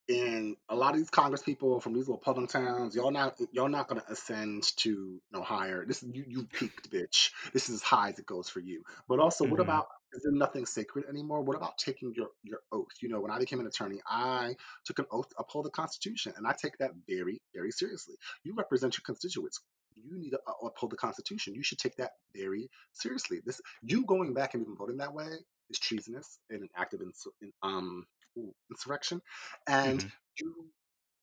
[0.09, 3.69] and a lot of these Congress people from these little public towns, y'all not y'all
[3.69, 5.85] not gonna ascend to no higher.
[5.85, 7.31] This you you peaked, bitch.
[7.53, 8.83] This is as high as it goes for you.
[9.07, 11.41] But also, what hmm about is there nothing sacred anymore?
[11.41, 12.91] What about taking your your oath?
[13.01, 16.33] You know, when I became an attorney, I took an oath to uphold the Constitution,
[16.37, 18.15] and I take that very very seriously.
[18.43, 19.59] You represent your constituents.
[19.95, 21.55] You need to uh, uphold the Constitution.
[21.55, 23.41] You should take that very seriously.
[23.45, 25.27] This you going back and even voting that way
[25.69, 27.27] is treasonous and an act of ins-
[27.61, 28.05] um
[28.37, 29.21] ooh, insurrection
[29.67, 30.07] and hmm
[30.39, 30.65] you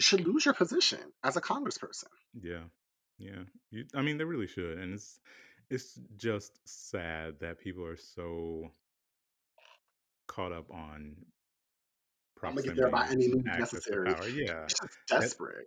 [0.01, 2.05] should lose your position as a congressperson.
[2.41, 2.65] Yeah.
[3.19, 3.43] Yeah.
[3.71, 5.21] You, I mean, they really should, and it's
[5.71, 8.71] it's just sad that people are so
[10.27, 11.17] caught up on
[12.43, 14.07] I'm gonna get there by any means necessary.
[14.07, 14.29] power.
[14.29, 14.65] Yeah.
[14.65, 15.67] It's just That desperate.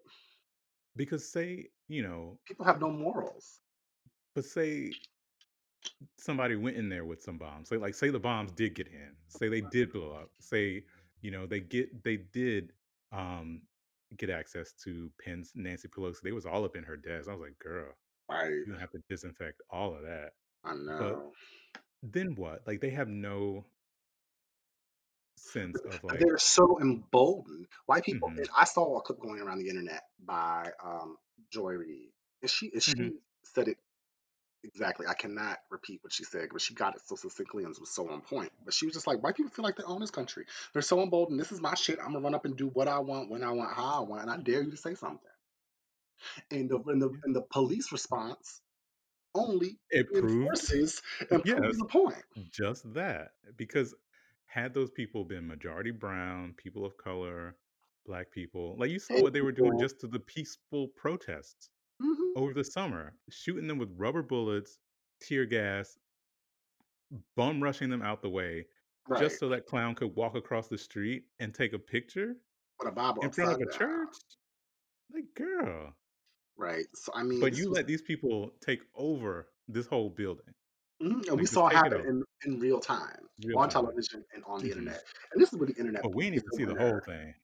[0.95, 3.59] because say, you know, People have no morals.
[4.35, 4.91] but say
[6.17, 7.69] somebody went in there with some bombs.
[7.69, 9.11] Say like say the bombs did get in.
[9.27, 10.29] Say they did blow up.
[10.39, 10.83] Say,
[11.21, 12.71] you know, they get they did
[13.11, 13.61] um
[14.17, 16.21] get access to Pence, Nancy Pelosi.
[16.23, 17.29] They was all up in her desk.
[17.29, 17.93] I was like, girl,
[18.29, 18.51] Right.
[18.65, 20.31] you have to disinfect all of that.
[20.63, 21.31] I But know.
[22.01, 22.61] then what?
[22.65, 23.65] Like they have no
[25.35, 27.67] sense of like, They're so emboldened.
[27.85, 28.29] White people.
[28.29, 31.17] hmm And I saw a clip going around the internet by um,
[31.51, 32.09] Joy Reid,
[32.41, 33.77] and she and hmm she said it
[34.63, 35.07] exactly.
[35.07, 38.09] I cannot repeat what she said, but she got it so succinctly and was so
[38.09, 38.51] on point.
[38.63, 40.45] But she was just like, white people feel like they own this country.
[40.73, 41.39] They're so emboldened.
[41.39, 41.99] This is my shit.
[41.99, 44.21] I'm gonna run up and do what I want, when I want, how I want,
[44.23, 45.19] and I dare you to say something.
[46.51, 48.61] And the and the, and the police response
[49.35, 52.23] only It reinforces and proves yes, the point.
[52.49, 53.95] just that, because
[54.45, 57.57] had those people been majority brown, people of color,
[58.05, 62.35] black people, like, you saw what they were doing just to the peaceful protests hmm
[62.35, 64.79] over the summer, shooting them with rubber bullets,
[65.21, 65.99] tear gas,
[67.35, 68.65] bum rushing them out the way,
[69.07, 69.29] Right.
[69.29, 72.37] just so that clown could walk across the street and take a picture
[72.77, 73.77] With a Bible in front of a down.
[73.77, 74.15] church?
[75.09, 75.95] Like, girl.
[76.57, 76.85] Right.
[76.95, 80.53] So I mean, But you was let these people take over this whole building.
[81.01, 83.69] Mhm, and we saw it happen in in real time Real on time.
[83.69, 84.71] television and on the Mhm.
[84.71, 85.03] internet.
[85.31, 87.35] And this is what the internet But we didn't even a see the whole thing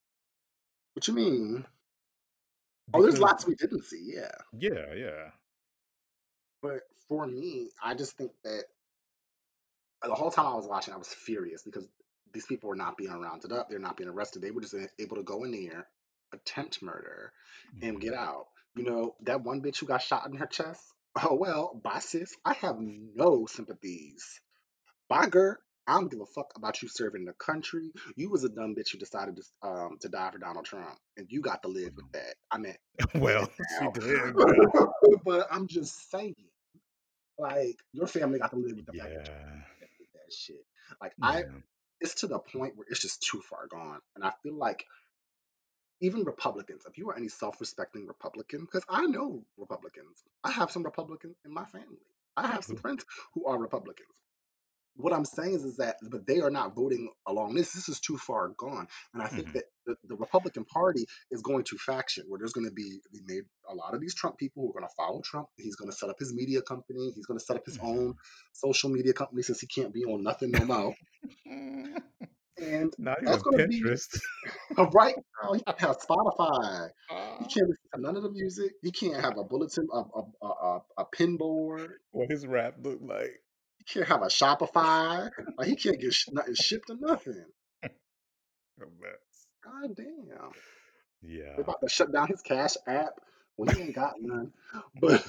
[0.96, 1.66] What you mean?
[2.94, 4.32] Oh, there's lots we didn't see, yeah.
[4.52, 5.32] yeah, yeah.
[6.62, 8.66] But for me, I just think that
[10.02, 11.88] the whole time I was watching, I was furious because
[12.32, 13.70] these people were not being rounded up.
[13.70, 14.42] They're not being arrested.
[14.42, 15.88] They were just able to go in there,
[16.32, 17.34] attempt murder,
[17.82, 18.14] and get Mhm.
[18.14, 18.48] out.
[18.76, 20.82] You know, that one bitch who got shot in her chest.
[21.22, 22.36] Oh well, bye sis.
[22.46, 24.40] I have no sympathies
[25.10, 25.58] Bye, girl.
[25.88, 27.92] I don't give a fuck about you serving the country.
[28.16, 31.26] You was a dumb bitch who decided to um to die for Donald Trump, and
[31.30, 32.36] you got to live with that.
[32.52, 32.76] I mean,
[33.16, 34.36] Well, she did,
[35.26, 36.36] but I'm just saying,
[37.40, 39.08] like, your family got to live with the yeah.
[39.08, 40.64] that shit.
[41.02, 41.46] Like, I,
[42.00, 44.86] it's to the point where it's just too far gone, and I feel like
[46.02, 50.84] even Republicans, if you are any self-respecting Republican, because I know Republicans, I have some
[50.84, 52.00] Republicans in my family.
[52.38, 54.08] I have some friends who are Republicans
[54.96, 57.74] what I'm saying is, is that, but they are not voting along this.
[57.74, 59.54] This is too far gone, and I think Mhm.
[59.54, 63.22] that the, the Republican Party is going to faction where there's going to be they
[63.26, 65.48] made a lot of these Trump people who are going to follow Trump.
[65.58, 67.12] He's going to set up his media company.
[67.16, 68.18] He's going to set up his own Mhm.
[68.54, 70.96] social media company since he can't be on nothing no more.
[72.62, 73.84] And Not that's going to be
[74.94, 75.54] right now.
[75.54, 76.88] He can't have Spotify.
[77.10, 77.38] He Ah.
[77.40, 78.74] can't listen to none of the music.
[78.84, 81.92] You can't have a bulletin, a a a, a, pin board.
[82.12, 83.42] What his rap look like.
[83.80, 85.30] You can't have a Shopify.
[85.58, 87.46] Like he can't get sh- nothing shipped or nothing.
[89.64, 90.52] God damn.
[91.22, 91.44] Yeah.
[91.56, 93.14] They're about to shut down his Cash App.
[93.58, 94.54] Well, he ain't got none.
[95.02, 95.26] But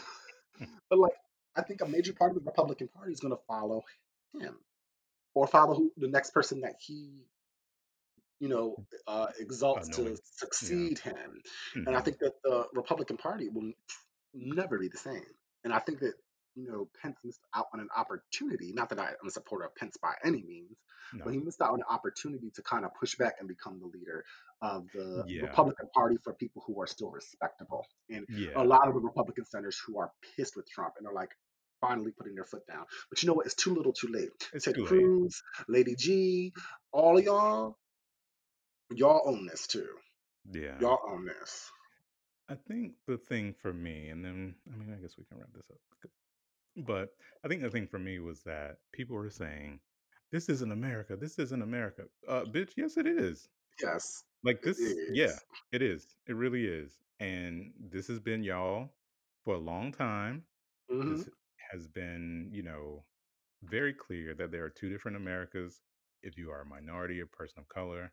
[0.88, 1.12] but like
[1.57, 3.83] I think a major part of the Republican Party is gonna follow
[4.38, 4.55] him.
[5.35, 7.25] Or follow who the next person that he,
[8.40, 10.19] you know, uh, exalts to Anoint.
[10.21, 10.25] Yeah.
[10.25, 11.43] succeed him.
[11.75, 12.05] And I Mhm.
[12.05, 13.73] think that the Republican Party will
[14.35, 15.25] never be the same.
[15.64, 16.14] And I think that,
[16.57, 18.73] you know, Pence missed out on an opportunity.
[18.73, 20.77] Not that I am a supporter of Pence by any means,
[21.25, 23.87] but he missed out on an opportunity to kind of push back and become the
[23.87, 24.25] leader
[24.62, 25.43] of the Yeah.
[25.43, 27.87] Republican Party for people who are still respectable.
[28.09, 31.37] And a lot of the Republican senators who are pissed with Trump and are like
[31.81, 32.85] finally putting their foot down.
[33.09, 33.47] But you know what?
[33.47, 34.31] It's too little too late.
[34.53, 34.88] It's Ted too late.
[34.88, 36.53] Cruz, Lady G,
[36.93, 37.77] all of y'all,
[38.95, 39.88] y'all own this too.
[40.51, 40.79] Yeah.
[40.81, 41.71] Y'all own this.
[42.49, 45.53] I think the thing for me, and then I mean, I guess we can wrap
[45.55, 45.79] this up.
[46.77, 47.11] But
[47.45, 49.81] I think the thing for me was that people were saying,
[50.33, 51.16] "This isn't America.
[51.16, 53.49] This isn't America." Uh, bitch, yes, it is.
[53.81, 54.81] Yes, Like it this,
[55.12, 55.33] yeah,
[55.73, 56.07] it is.
[56.27, 56.93] It really is.
[57.21, 58.90] And this has been y'all
[59.45, 60.45] for a long time.
[60.90, 61.29] hmm This
[61.73, 63.05] has been, you know,
[63.63, 65.83] very clear that there are two different Americas.
[66.23, 68.13] If you are a minority or person of color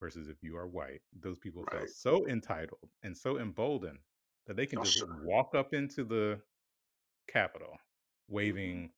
[0.00, 4.00] versus if you are white, those people felt so entitled and so emboldened
[4.46, 5.08] that they can Y'all just should.
[5.08, 6.40] walk up into the
[7.28, 7.78] Capitol
[8.42, 8.92] hmm waving.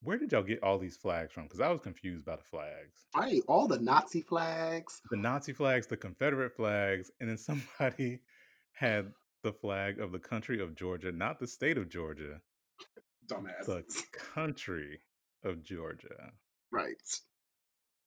[0.00, 1.44] Where did y'all get all these flags from?
[1.44, 3.08] Because I was confused by the flags.
[3.16, 3.42] Right.
[3.48, 5.02] All the Nazi flags.
[5.10, 8.22] The Nazi flags, the Confederate flags, and then somebody
[8.72, 12.42] had the flag of the country of Georgia, not the state of Georgia,
[13.28, 13.84] the
[14.34, 15.00] country
[15.44, 16.32] of Georgia.
[16.70, 16.96] Right.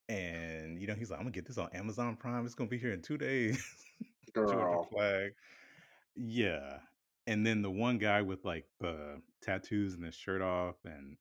[0.10, 2.45] And you know, he's like, I'm gonna get this on Amazon Prime.
[2.45, 3.63] It's gonna be here in two days.
[4.36, 5.34] Georgia flag.
[6.15, 6.77] Yeah.
[7.25, 11.17] And then the one guy with like the tattoos and his shirt off, and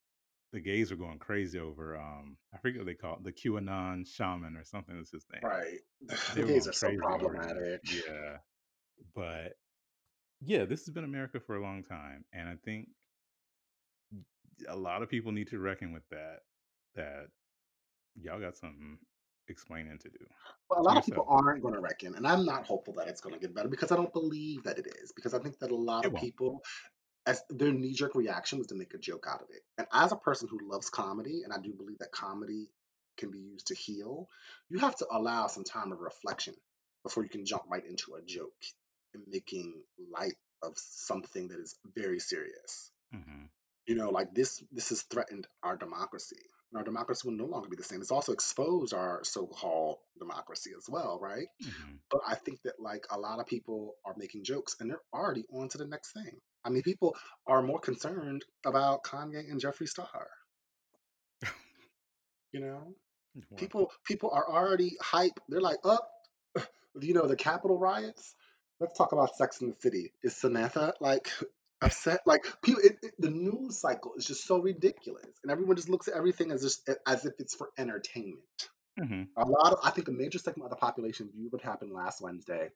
[0.52, 4.06] the gays are going crazy over um I forget what they call it, the QAnon
[4.06, 5.42] shaman or something is his name.
[5.42, 5.80] Right.
[6.34, 7.80] They The were gays are so problematic.
[7.92, 8.38] Yeah.
[9.14, 9.54] But
[10.40, 12.24] yeah, this has been America for a long time.
[12.32, 12.88] And I think
[14.68, 16.40] a lot of people need to reckon with that.
[16.94, 17.28] That
[18.14, 18.98] y'all got something
[19.48, 20.26] explaining to do
[20.68, 23.20] But a lot of people aren't going to reckon, and I'm not hopeful that it's
[23.20, 25.12] going to get better because I don't believe that it is.
[25.12, 26.24] Because I think that a lot It of won't.
[26.24, 26.64] people,
[27.26, 29.62] as their knee jerk reaction was to make a joke out of it.
[29.78, 32.68] And as a person who loves comedy, and I do believe that comedy
[33.18, 34.28] can be used to heal,
[34.68, 36.54] you have to allow some time of reflection
[37.02, 38.52] before you can jump right into a joke
[39.14, 39.74] and making
[40.12, 42.90] light of something that is very serious.
[43.12, 43.46] hmm
[43.86, 46.36] You know, like this this has threatened our democracy.
[46.72, 48.00] And our democracy will no longer be the same.
[48.00, 51.46] It's also exposed our so-called democracy as well, right?
[51.62, 52.00] Mhm.
[52.10, 55.44] But I think that like a lot of people are making jokes and they're already
[55.52, 56.40] on to the next thing.
[56.64, 60.28] I mean, people are more concerned about Kanye and Jeffree Star.
[62.52, 62.94] You know,
[63.56, 65.38] people people are already hype.
[65.48, 66.08] They're like, up,
[67.00, 68.34] you know, the Capitol riots.
[68.80, 70.12] Let's talk about Sex in the City.
[70.22, 71.30] Is Samantha like
[71.82, 72.20] upset?
[72.26, 76.08] Like, people, it, it- the news cycle is just so ridiculous, and everyone just looks
[76.08, 78.40] at everything as just as if it's for entertainment.
[78.98, 79.28] Mhm.
[79.36, 82.22] A lot of, I think, a major segment of the population viewed what happened last
[82.22, 82.70] Wednesday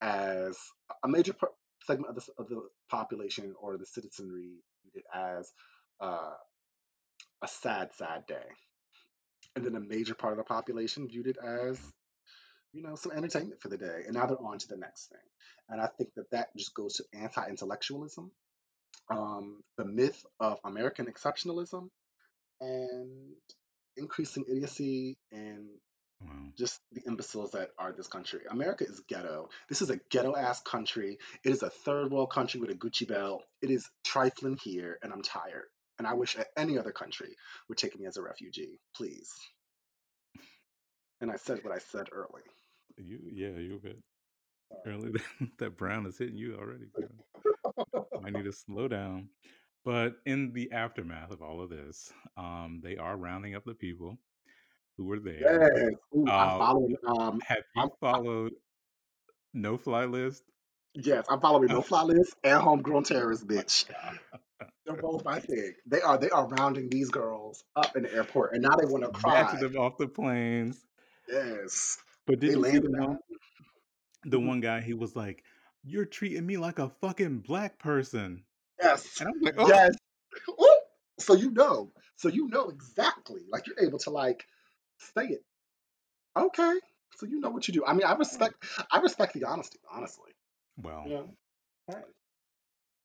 [0.00, 0.58] as
[1.02, 1.52] a major per-
[1.84, 5.52] segment of the, of the population or the citizenry viewed it as
[6.00, 6.34] uh,
[7.42, 8.46] a sad, sad day.
[9.56, 11.80] And then a major part of the population viewed it as,
[12.72, 14.02] you know, some entertainment for the day.
[14.06, 15.20] And now they're on to the next thing.
[15.70, 18.32] And I think that that just goes to anti intellectualism,
[19.10, 21.88] um, the myth of American exceptionalism,
[22.60, 23.36] and
[23.96, 25.68] increasing idiocy and
[26.22, 26.52] Wow.
[26.58, 28.40] just the imbeciles that are this country.
[28.50, 29.48] America is ghetto.
[29.70, 31.18] This is a ghetto ass country.
[31.44, 33.42] It is a third world country with a Gucci belt.
[33.62, 35.68] It is trifling here, and I'm tired.
[35.98, 37.36] And I wish any other country
[37.68, 39.32] would take me as a refugee, please.
[41.22, 42.42] And I said what I said early.
[42.98, 43.98] You yeah, you bit
[44.86, 45.12] early.
[45.58, 46.86] that brown is hitting you already.
[48.20, 49.28] Might need to slow down.
[49.84, 54.18] But in the aftermath of all of this, um, they are rounding up the people
[54.96, 55.70] who were there.
[55.74, 55.94] Yes.
[56.16, 56.58] Ooh, I'm Uh.
[57.06, 58.52] Um, have I'm you followed
[59.54, 60.42] No Fly List?
[60.94, 63.86] yes, I'm following No Fly List and Homegrown Terrorist, bitch.
[64.86, 65.74] They're both my thing.
[65.86, 66.18] They are.
[66.18, 69.42] They are rounding these girls up in the airport, and now they want to cry.
[69.42, 70.84] Snatching them off the planes.
[71.28, 73.18] Yes, But they did you see landed the one on.
[74.24, 74.40] The Mhm.
[74.40, 75.44] one guy, he was like,
[75.82, 78.44] "You're treating me like a fucking black person."
[78.80, 79.96] Yes, And I'm like, "Oh." yes.
[80.48, 80.80] Ooh.
[81.18, 83.42] So you know, so you know exactly.
[83.48, 84.46] Like you're able to like
[84.98, 85.44] say it.
[86.36, 86.80] Okay,
[87.16, 87.84] so you know what you do.
[87.86, 88.64] I mean, I respect.
[88.92, 89.80] I respect the honesty.
[89.90, 90.32] Honestly,
[90.76, 91.14] Well,
[91.88, 92.04] know.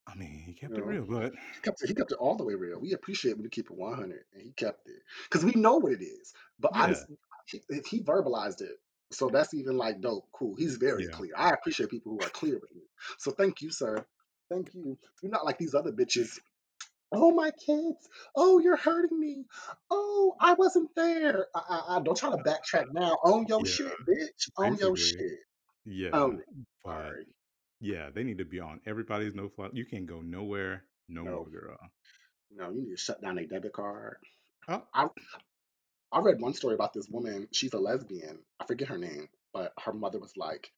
[0.08, 2.44] I mean, he kept it real, but He kept it, he kept it all the
[2.44, 2.80] way real.
[2.80, 5.94] We appreciate when you keep it 100, and he kept it because we know what
[5.94, 6.34] it is.
[6.60, 7.08] But I yeah, just
[7.48, 8.78] he, he verbalized it,
[9.12, 10.56] so that's even like dope, cool.
[10.56, 11.12] He's very yeah.
[11.12, 11.32] clear.
[11.38, 12.84] I appreciate people who are clear with me.
[13.18, 14.06] So thank you, sir.
[14.50, 14.98] Thank you.
[15.22, 16.40] You're not like these other bitches.
[17.12, 18.10] Oh my kids.
[18.36, 19.46] Oh, you're hurting me.
[19.90, 21.48] Oh, I wasn't there.
[21.56, 23.18] I, I, I don't try to backtrack now.
[23.24, 24.50] Own your Yeah, shit, bitch.
[24.58, 25.40] Own your shit.
[25.86, 26.46] Yeah, it.
[26.84, 27.26] but Sorry.
[27.80, 29.70] yeah, they need to be on everybody's no fly.
[29.74, 31.78] You can't go nowhere no No, more, girl.
[32.56, 32.72] no.
[32.72, 34.18] You need to shut down a debit card.
[34.68, 35.08] Oh, I
[36.12, 37.48] I read one story about this woman.
[37.52, 38.40] She's a lesbian.
[38.60, 40.72] I forget her name, but her mother was like,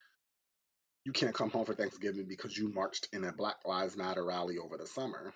[1.03, 4.57] "You can't come home for Thanksgiving because you marched in a Black Lives Matter rally
[4.57, 5.33] over the summer."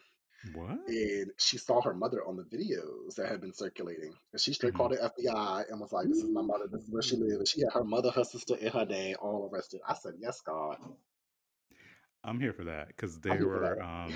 [0.54, 0.80] what?
[0.88, 4.74] And she saw her mother on the videos that had been circulating, and she straight
[4.74, 4.78] Mhm.
[4.78, 6.68] called the FBI and was like, "This is my mother.
[6.68, 9.16] This is where she lives." And she had her mother, her sister, and her dad
[9.18, 9.82] all arrested.
[9.88, 10.78] I said, "Yes, God,
[12.24, 14.14] I'm here for that because they were um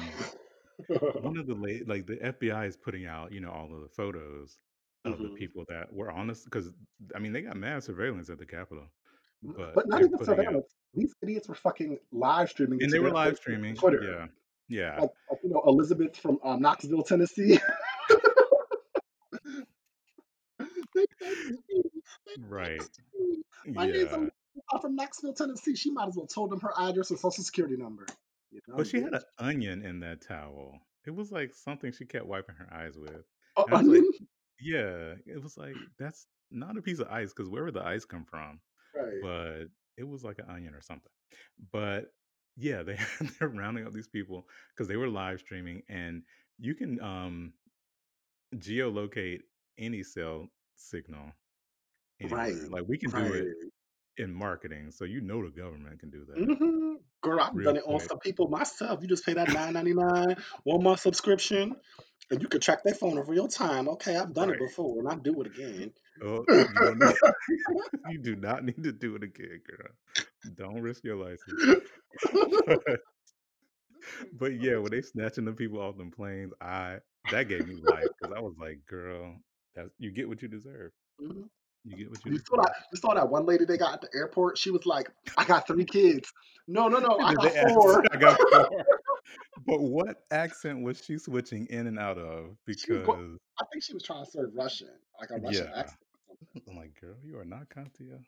[1.21, 3.89] one of the late like the FBI is putting out you know all of the
[3.89, 4.57] photos
[5.05, 6.69] of the hmm people that were on this because
[7.15, 8.85] I mean they got mad surveillance at the Capitol,
[9.43, 10.73] but But not even out surveillance.
[10.93, 13.75] These idiots were fucking live streaming and they were live streaming.
[13.75, 14.01] Twitter.
[14.03, 14.27] Yeah,
[14.67, 17.59] yeah, like, like you know Elizabeth from um, Knoxville, Tennessee.
[20.59, 21.81] they texted me.
[22.25, 22.81] They right.
[23.73, 24.29] My Yeah, Elizabeth.
[24.73, 25.75] I'm from Knoxville, Tennessee.
[25.75, 28.05] She might as well told them her address and social security number.
[28.51, 30.79] You know, but she had an onion in that towel.
[31.05, 33.25] It was like something she kept wiping her eyes with,
[33.57, 34.27] I was like, onion.
[34.59, 38.05] Yeah, it was like that's not a piece of ice because where would the ice
[38.05, 38.61] come from?
[38.93, 39.21] Right.
[39.21, 39.65] but
[39.97, 41.11] it was like an onion or something.
[41.71, 42.13] But
[42.57, 42.97] yeah, they
[43.39, 46.23] they're rounding up these people because they were live streaming, and
[46.59, 47.53] you can um
[48.55, 49.41] geolocate
[49.77, 51.31] any cell signal
[52.23, 52.55] Right.
[52.55, 52.67] anywhere.
[52.69, 53.33] Like we can do Right.
[53.33, 53.49] it
[54.17, 56.95] in marketing, so you know the government can do that hmm
[57.25, 59.01] Girl, I've real done it on some people myself.
[59.01, 61.75] You just pay that nine ninety nine one month subscription,
[62.29, 63.89] and you can track their phone in real time.
[63.89, 64.59] Okay, I've done it Right.
[64.59, 65.93] before, and I do it again.
[66.23, 67.15] Oh, you don't need.
[68.05, 69.89] you do not need to do it again, girl.
[70.55, 71.59] Don't risk your license.
[72.65, 72.79] But,
[74.33, 76.99] but yeah, when they snatching the people off them planes, I
[77.29, 79.37] that gave me life because I was like, girl,
[79.75, 80.91] that's you get what you deserve.
[81.19, 81.49] Mhm.
[81.85, 82.73] You get what you You saw that?
[82.91, 84.57] You saw that one lady they got at the airport?
[84.57, 86.31] She was like, "I got three kids."
[86.67, 88.03] No, no, no, I got four.
[88.11, 88.69] I got four.
[89.65, 92.57] But what accent was she switching in and out of?
[92.65, 95.99] Because I think she was trying to serve Russian, like a Russian yeah, accent.
[96.69, 98.19] I'm like, girl, you are not Katya.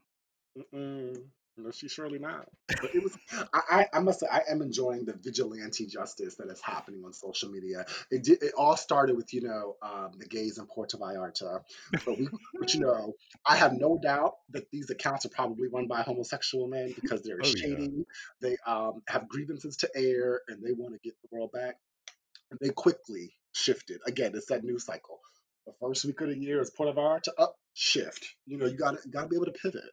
[0.57, 1.21] Mm-mm.
[1.57, 2.47] No, she's surely not.
[2.67, 3.17] But it was
[3.51, 7.49] I, I, must say I am enjoying the vigilante justice that is happening on social
[7.49, 7.85] media.
[8.11, 11.61] It did it all started with, you know, um, the gays in Puerto Vallarta.
[12.05, 12.29] But we
[12.59, 16.67] but you know, I have no doubt that these accounts are probably run by homosexual
[16.67, 17.61] men because they're Oh yeah.
[17.61, 18.05] shady,
[18.39, 21.77] they um, have grievances to air and they want to get the world back.
[22.51, 23.99] And they quickly shifted.
[24.05, 25.19] Again, it's that news cycle.
[25.65, 28.35] The first week of the year is Puerto Vallarta up, shift.
[28.45, 29.83] You know, you gotta gotta be able to pivot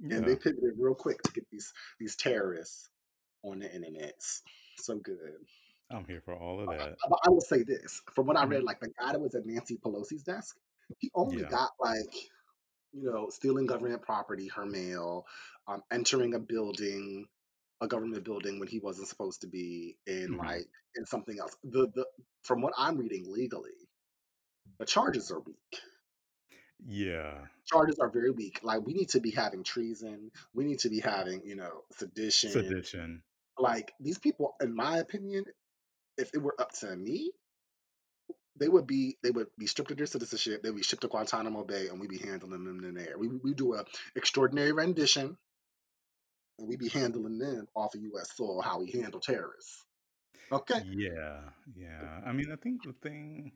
[0.00, 0.36] and they Yeah.
[0.36, 2.90] pivoted real quick to get these these terrorists
[3.44, 4.20] on the internet.
[4.78, 5.34] So good.
[5.90, 6.98] I'm here for all of that.
[7.08, 9.46] But I will say this: from what I read, like the guy that was at
[9.46, 10.56] Nancy Pelosi's desk,
[10.98, 11.50] he only Yeah.
[11.50, 12.14] got like
[12.92, 15.26] you know stealing government property, her mail,
[15.68, 17.26] um, entering a building,
[17.80, 20.38] a government building when he wasn't supposed to be, in Mhm.
[20.38, 21.56] like in something else.
[21.64, 22.06] The the
[22.42, 23.88] from what I'm reading legally,
[24.78, 25.80] the charges are weak.
[26.86, 27.34] Yeah.
[27.66, 28.60] Charges are very weak.
[28.62, 30.30] Like we need to be having treason.
[30.54, 33.22] We need to be having you know sedition Sedition.
[33.58, 35.44] Like these people, in my opinion,
[36.16, 37.32] if it were up to me,
[38.58, 40.62] they would be they would be stripped of their citizenship.
[40.62, 43.18] They'd be shipped to Guantanamo Bay, and we'd be handling them in there.
[43.18, 43.84] We we do a
[44.16, 45.36] extraordinary rendition,
[46.58, 48.30] and we'd be handling them off of U.S.
[48.36, 49.84] soil how we handle terrorists.
[50.50, 51.40] Okay, Yeah.
[51.76, 52.20] Yeah.
[52.24, 53.52] I mean, I think the thing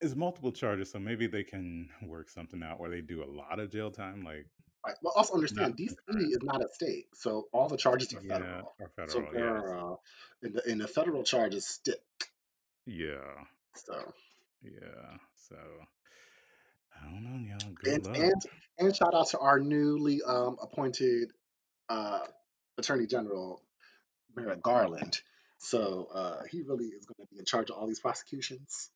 [0.00, 3.58] is multiple charges, so maybe they can work something out where they do a lot
[3.58, 4.46] of jail time, like
[4.86, 4.96] right.
[5.02, 8.74] Well, also understand DC is not a state, so all the charges are federal.
[8.80, 9.10] Yeah, federal.
[9.10, 9.62] So, federal, yes.
[9.62, 10.02] girl,
[10.42, 12.00] and the, and the federal charges stick.
[12.86, 13.16] Yeah.
[13.74, 13.94] So,
[14.62, 15.16] Yeah.
[15.48, 15.56] So
[16.96, 17.72] I don't know, y'all.
[17.74, 18.16] Good and luck.
[18.16, 18.42] and
[18.78, 21.30] and shout out to our newly um, appointed
[21.88, 22.20] uh,
[22.78, 23.62] Attorney General
[24.34, 25.20] Merrick Garland.
[25.58, 28.90] So uh, he really is going to be in charge of all these prosecutions.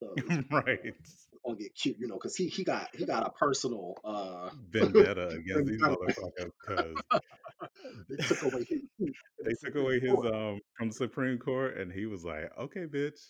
[0.00, 0.14] So
[0.50, 0.78] right.
[0.84, 3.94] it's to get cute, you know, because he he got he got a personal.
[4.04, 6.98] Uh, Vendetta against these motherfuckers because
[8.08, 11.38] they took away his seat in the they took away his um from the Supreme
[11.38, 13.20] Court and he was like, Okay, bitch,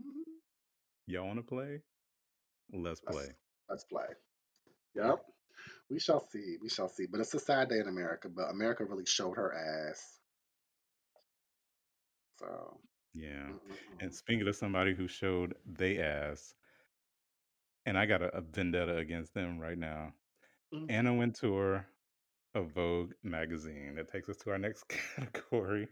[0.00, 0.24] Mhm.
[1.06, 1.82] y'all wanna play?
[2.72, 3.34] Let's Let's play.
[3.68, 4.06] let's play.
[4.94, 5.24] Yep,
[5.90, 6.56] we shall see.
[6.60, 7.06] We shall see.
[7.10, 8.28] But it's a sad day in America.
[8.28, 9.52] But America really showed her
[9.90, 10.18] ass.
[12.38, 12.80] So.
[13.14, 13.28] Yeah.
[13.28, 14.14] Mm, mm, and mm-mm-mm.
[14.14, 16.54] speaking of somebody who showed they ass,
[17.86, 20.12] and I got a, a vendetta against them right now.
[20.74, 20.86] Mhm.
[20.90, 21.86] Anna Wintour
[22.54, 23.94] of Vogue magazine.
[23.96, 24.84] That takes us to our next
[25.16, 25.88] category.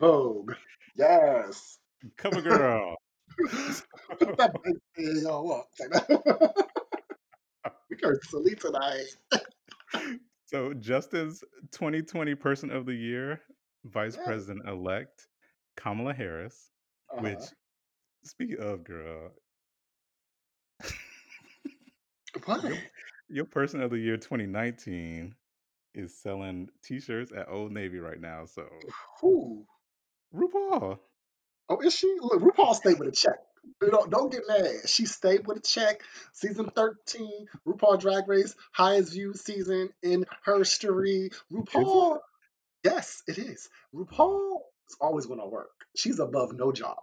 [0.00, 0.52] Vogue.
[0.96, 1.78] Yes.
[2.16, 2.96] Cover girl.
[4.18, 5.46] Put that big thing on.
[5.46, 5.68] Look.
[7.90, 9.06] we are silly tonight.
[10.44, 13.40] so Justin's 2020 Person of the Year,
[13.84, 14.26] Vice Yes.
[14.26, 15.26] President elect
[15.76, 16.70] Kamala Harris,
[17.10, 17.22] Uh-huh.
[17.22, 17.40] which
[18.24, 19.32] speaking of girl,
[22.44, 22.64] What?
[22.64, 22.76] your,
[23.28, 25.34] your Person of the Year 2019
[25.94, 28.44] is selling t-shirts at Old Navy right now.
[28.46, 28.66] So
[29.20, 29.64] Who?
[30.34, 30.98] RuPaul.
[31.68, 32.14] Oh, is she?
[32.20, 33.38] Look, RuPaul stayed with a check.
[33.82, 34.88] Know, don't get mad.
[34.88, 36.02] She stayed with a check.
[36.32, 41.30] Season 13, RuPaul Drag Race, highest viewed season in history.
[41.32, 42.18] Is RuPaul,
[42.84, 43.68] yes, it is.
[43.94, 44.58] RuPaul
[44.88, 45.70] is always going to work.
[45.96, 46.96] She's above no job.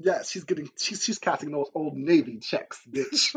[0.00, 3.32] Yes, she's getting she's she's casting those old Navy checks, bitch.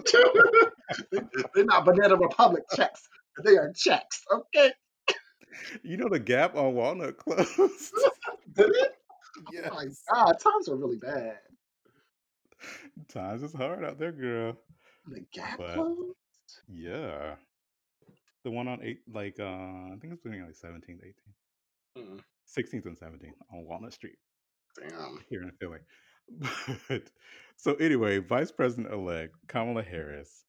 [1.11, 1.19] they,
[1.53, 3.07] they're not Banana Republic checks.
[3.43, 4.71] They are checks, okay?
[5.83, 7.49] You know the Gap on Walnut closed.
[8.53, 8.95] Did it?
[9.69, 11.37] Oh my god, times are really bad.
[13.09, 14.57] Times is hard out there, girl.
[15.07, 16.15] The Gap But closed?
[16.67, 17.35] yeah.
[18.43, 22.01] The one on eight like uh I think it's between like 17th, 18th.
[22.03, 22.19] Mm,
[22.57, 24.17] 16th and 17th on Walnut Street
[24.79, 25.19] damn.
[25.29, 25.79] here in Philly.
[26.89, 27.03] But
[27.55, 30.43] so anyway, Vice President elect Kamala Harris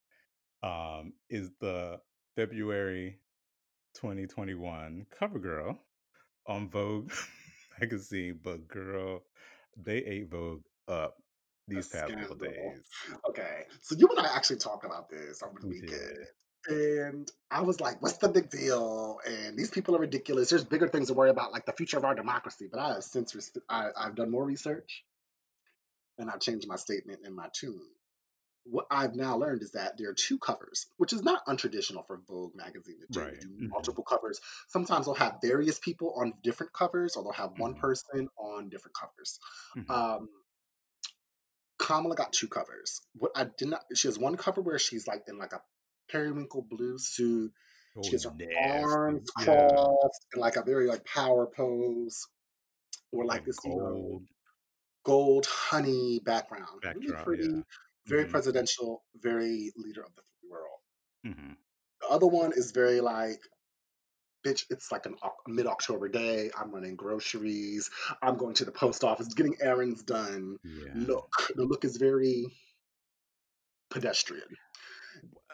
[0.62, 2.00] um is the
[2.36, 3.20] February
[3.94, 5.78] 2021 cover girl
[6.46, 7.12] on Vogue
[7.80, 9.22] magazine, but girl,
[9.76, 11.14] they ate Vogue up
[11.68, 12.82] these past couple days.
[13.28, 15.90] Okay, so you and I actually talked about this over the We weekend.
[15.90, 16.18] did.
[16.66, 19.20] And I was like, what's the big deal?
[19.26, 20.50] And these people are ridiculous.
[20.50, 22.68] There's bigger things to worry about, like the future of our democracy.
[22.70, 23.34] But I have since
[23.68, 25.04] I, I've done more research
[26.18, 27.80] and I've changed my statement and my tune.
[28.64, 32.20] What I've now learned is that there are two covers, which is not untraditional for
[32.28, 33.20] Vogue magazine to do.
[33.20, 33.40] Right.
[33.40, 33.70] Do Mhm.
[33.70, 34.40] multiple covers.
[34.66, 37.80] Sometimes they'll have various people on different covers, or they'll have one Mhm.
[37.80, 39.38] person on different covers.
[39.74, 39.90] Mhm.
[39.90, 40.28] Um,
[41.78, 43.00] Kamala got two covers.
[43.14, 45.62] What I did not, she has one cover where she's like in like a
[46.10, 47.52] periwinkle blue suit.
[48.00, 48.48] She Oh, has her nasty.
[48.56, 49.76] arms Yeah.
[49.76, 52.26] crossed in like a very like power pose,
[53.12, 54.26] or like Like this, you know, gold
[55.04, 56.84] gold honey background.
[56.94, 57.62] Really pretty, Yeah.
[58.08, 58.28] very Mhm.
[58.28, 60.80] presidential, very leader of the free world.
[61.24, 61.58] Mhm.
[62.00, 63.40] The other one is very like
[64.44, 65.10] bitch, it's like a
[65.48, 66.50] mid-October day.
[66.56, 67.90] I'm running groceries.
[68.22, 70.58] I'm going to the post office, getting errands done.
[70.64, 70.94] Yeah.
[70.94, 72.46] Look, the look is very
[73.90, 74.56] pedestrian.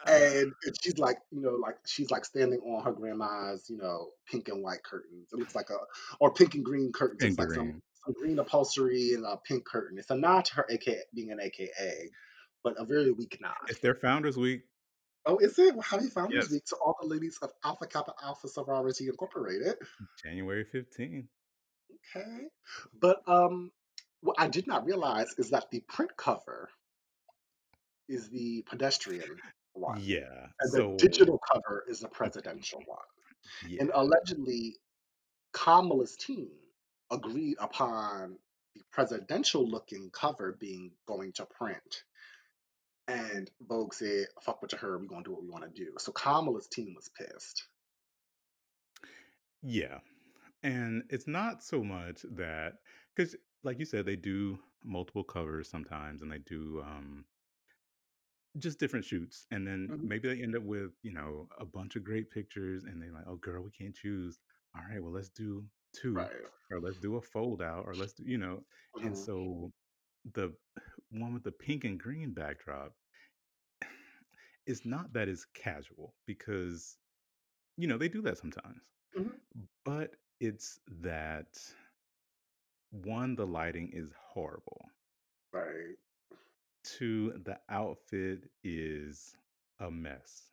[0.06, 4.08] And, and she's like, you know, like she's like standing on her grandma's, you know,
[4.30, 5.28] pink and white curtains.
[5.32, 5.76] It looks like a,
[6.20, 7.22] or pink and green curtains.
[7.22, 7.82] It and looks like some green.
[8.04, 9.98] some green upholstery and a pink curtain.
[9.98, 12.10] It's a nod to her AKA being an AKA,
[12.62, 13.54] but a very weak nod.
[13.68, 14.62] It's their Founders Week.
[15.26, 15.74] Oh, is it?
[15.74, 19.76] Well, happy Founders Yes, Week to all the ladies of Alpha Kappa Alpha Sorority Incorporated.
[20.22, 21.26] January 15th.
[22.16, 22.44] Okay.
[23.00, 23.70] But um
[24.20, 26.68] what I did not realize is that the print cover
[28.08, 29.40] is the pedestrian
[29.74, 30.00] one.
[30.02, 30.46] Yeah.
[30.60, 33.78] And the digital cover is the presidential one.
[33.78, 34.76] And allegedly
[35.52, 36.48] Kamala's team
[37.10, 38.38] agreed upon
[38.74, 42.04] the presidential looking cover being going to print.
[43.06, 45.92] And Vogue said, fuck with your her, we're gonna do what we wanna do.
[45.98, 47.64] So Kamala's team was pissed.
[49.62, 49.98] Yeah.
[50.62, 52.78] And it's not so much that
[53.14, 57.24] because, like you said, they do multiple covers sometimes, and they do um,
[58.58, 60.04] just different shoots, and then Mhm.
[60.04, 63.26] maybe they end up with you know a bunch of great pictures, and they're like,
[63.26, 64.38] "Oh, girl, we can't choose.
[64.76, 66.44] All right, well, let's do two, Right.
[66.70, 68.64] or let's do a fold out, or let's do you know."
[69.02, 69.18] And Mhm.
[69.18, 69.72] so
[70.34, 70.56] the
[71.10, 72.94] one with the pink and green backdrop
[74.66, 76.98] is not that it's casual because
[77.76, 79.40] you know they do that sometimes, Mhm.
[79.84, 81.58] but it's that
[82.92, 84.90] one, the lighting is horrible.
[85.52, 85.96] Right.
[86.84, 89.36] Two, the outfit is
[89.80, 90.52] a mess.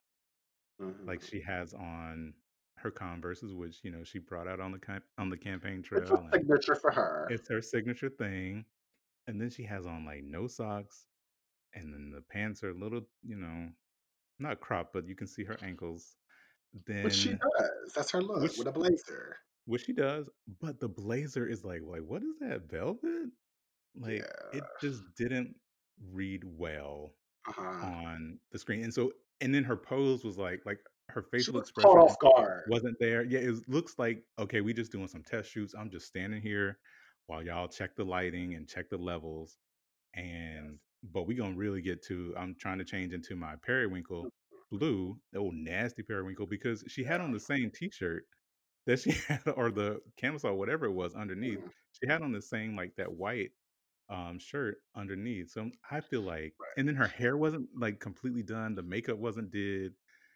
[1.05, 1.23] Like Mhm.
[1.23, 2.33] she has on
[2.77, 6.03] her Converses, which you know she brought out on the on the campaign trail.
[6.03, 7.27] It's trail, signature for her.
[7.29, 8.65] it's her signature thing.
[9.27, 11.05] And then she has on like no socks,
[11.73, 13.69] and then the pants are a little, you know,
[14.39, 16.15] not cropped, but you can see her ankles.
[17.01, 17.93] Which she does.
[17.95, 19.37] That's her look which with a blazer.
[19.65, 20.29] which she does,
[20.59, 23.29] but the blazer is like, like what is that velvet?
[23.95, 24.49] Like Yeah.
[24.51, 25.55] it just didn't
[26.11, 27.15] read well
[27.47, 27.61] Uh-huh.
[27.85, 28.83] on the screen.
[28.83, 30.79] And so and then her pose was like like
[31.09, 31.89] her facial expression
[32.67, 33.23] wasn't there.
[33.23, 35.73] Yeah, it looks like, okay, we just doing some test shoots.
[35.77, 36.79] I'm just standing here
[37.27, 39.57] while y'all check the lighting and check the levels.
[40.15, 44.29] And but we gonna really get to I'm trying to change into my periwinkle
[44.71, 48.25] blue, old nasty periwinkle, because she had on the same t-shirt
[48.85, 51.59] that she had or the camisole, whatever it was underneath.
[51.59, 51.71] Mhm.
[51.93, 53.51] She had on the same like that white
[54.11, 55.51] um, shirt underneath.
[55.51, 56.77] So I feel like, Right.
[56.77, 58.75] and then her hair wasn't like completely done.
[58.75, 59.93] The makeup wasn't did,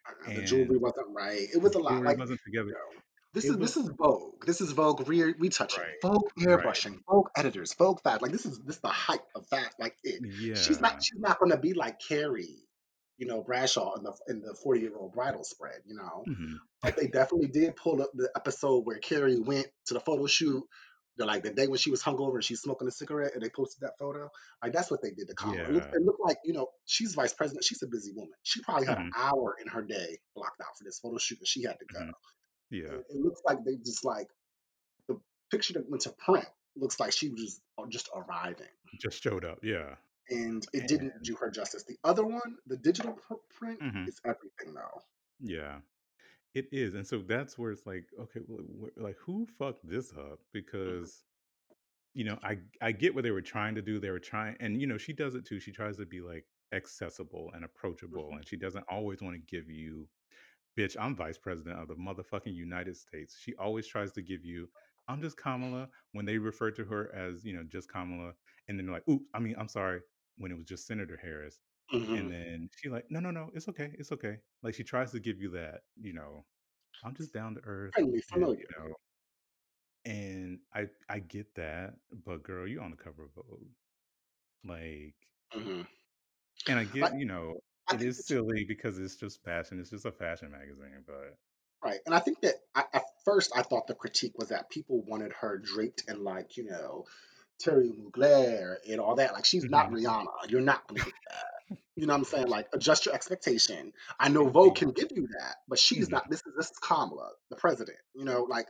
[0.08, 1.46] Uh-uh, the jewelry wasn't right.
[1.54, 2.02] It was a lot.
[2.02, 2.68] Like, wasn't together.
[2.68, 3.00] you know,
[3.34, 4.46] this It is this is Vogue.
[4.46, 5.82] This is Vogue re- retouching.
[5.82, 6.46] right, Vogue right.
[6.48, 7.00] airbrushing.
[7.10, 7.74] Vogue editors.
[7.74, 8.22] Vogue that.
[8.22, 9.74] Like this is this is the height of that.
[9.78, 10.22] Like it.
[10.56, 12.62] She's not she's not gonna be like Carrie,
[13.18, 16.24] you know, Bradshaw in the in the 40 year old bridal spread, you know.
[16.26, 20.24] hmm But they definitely did pull up the episode where Carrie went to the photo
[20.26, 20.64] shoot.
[21.18, 23.48] The, like the day when she was hungover and she's smoking a cigarette and they
[23.48, 24.28] posted that photo.
[24.62, 25.58] Like that's what they did to Kamala.
[25.62, 27.64] It looked, it looked like, you know, she's vice president.
[27.64, 28.32] She's a busy woman.
[28.42, 31.38] She probably had an hmm hour in her day blocked out for this photo shoot
[31.38, 32.00] and she had to go.
[32.00, 32.10] hmm
[32.70, 32.82] Yeah.
[32.98, 34.28] It, it looks like they just like
[35.08, 35.18] the
[35.50, 36.46] picture that went to print
[36.76, 38.66] looks like she was just, uh, just arriving.
[39.00, 39.60] Just showed up.
[39.62, 39.94] Yeah.
[40.28, 41.84] And it didn't do her justice.
[41.84, 45.00] The other one, the digital pr- print, hmm is everything though.
[45.40, 45.78] yeah,
[46.56, 46.94] it is.
[46.94, 50.40] And so that's where it's like, okay, well, wh- like who fucked this up?
[50.84, 51.26] Mhm, Because
[52.14, 54.00] you know, I I get what they were trying to do.
[54.00, 55.60] They were trying, and you know, she does it too.
[55.60, 59.40] She tries to be like accessible and approachable, mhm, and she doesn't always want to
[59.56, 60.08] give you,
[60.78, 63.38] bitch, I'm vice president of the motherfucking United States.
[63.40, 64.70] She always tries to give you,
[65.08, 68.34] I'm just Kamala when they refer to her as, you know, just Kamala,
[68.68, 70.02] and then they're like, ooh, I mean, I'm sorry,
[70.38, 71.60] when it was just Senator Harris.
[72.12, 72.32] And mhm.
[72.32, 74.38] then she like, no, no, no, it's okay, it's okay.
[74.62, 76.46] Like she tries to give you that, you know,
[77.04, 78.68] I'm just down to earth, Friendly, and familiar.
[78.68, 78.94] you know,
[80.04, 83.72] and I I get that, but girl, you on the cover of Vogue.
[84.64, 85.16] Like,
[85.54, 85.86] Mhm.
[86.68, 87.54] and I get, Like you know,
[87.88, 89.78] I it think is that silly because it's just fashion.
[89.80, 91.38] It's just a fashion magazine, but
[91.82, 95.02] Right, and I think that I, at first I thought the critique was that people
[95.02, 97.04] wanted her draped in like you know
[97.62, 99.32] Thierry Mugler and all that.
[99.34, 99.92] Like she's not Mhm.
[99.92, 100.48] Rihanna.
[100.50, 101.55] You're not gonna get that.
[101.96, 102.48] You know what I'm saying?
[102.48, 103.92] Like adjust your expectation.
[104.20, 106.30] I know Vogue can give you that, but she's mhm, not.
[106.30, 107.98] This is this is Kamala, the president.
[108.14, 108.66] You know, like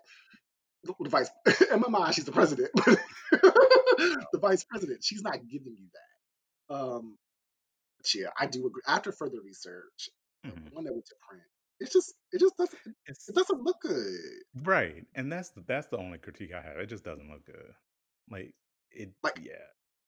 [0.84, 1.30] the, the vice.
[1.72, 2.70] in my mind, she's the president,
[3.32, 5.02] the vice president.
[5.04, 6.74] She's not giving you that.
[6.74, 7.18] Um,
[7.98, 8.82] but yeah, I do agree.
[8.86, 10.08] After further research,
[10.44, 10.72] the mhm.
[10.72, 11.44] one that went to print,
[11.80, 14.18] it's just it just doesn't it doesn't look good.
[14.62, 16.78] right, and that's the that's the only critique I have.
[16.78, 17.72] It just doesn't look good.
[18.30, 18.54] Like,
[18.92, 19.52] it Like yeah.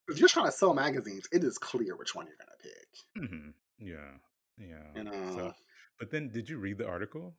[0.09, 3.31] If you're trying to sell magazines, it is clear which one you're gonna pick.
[3.31, 3.55] Mhm.
[3.79, 4.19] Yeah.
[4.59, 4.93] Yeah.
[4.97, 5.05] You
[5.35, 5.55] So
[5.99, 7.37] but then did you read the article?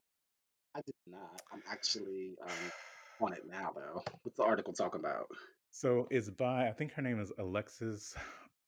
[0.75, 1.41] I did not.
[1.51, 2.71] I'm actually um
[3.19, 4.03] on it now though.
[4.23, 5.27] What's the article talking about?
[5.71, 8.15] So it's by I think her name is Alexis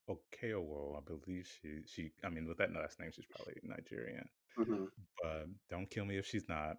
[0.10, 0.98] Okeowo.
[0.98, 4.30] I believe she she I mean with that last name she's probably Nigerian.
[4.56, 4.86] hmm
[5.22, 6.78] But don't kill me if she's not.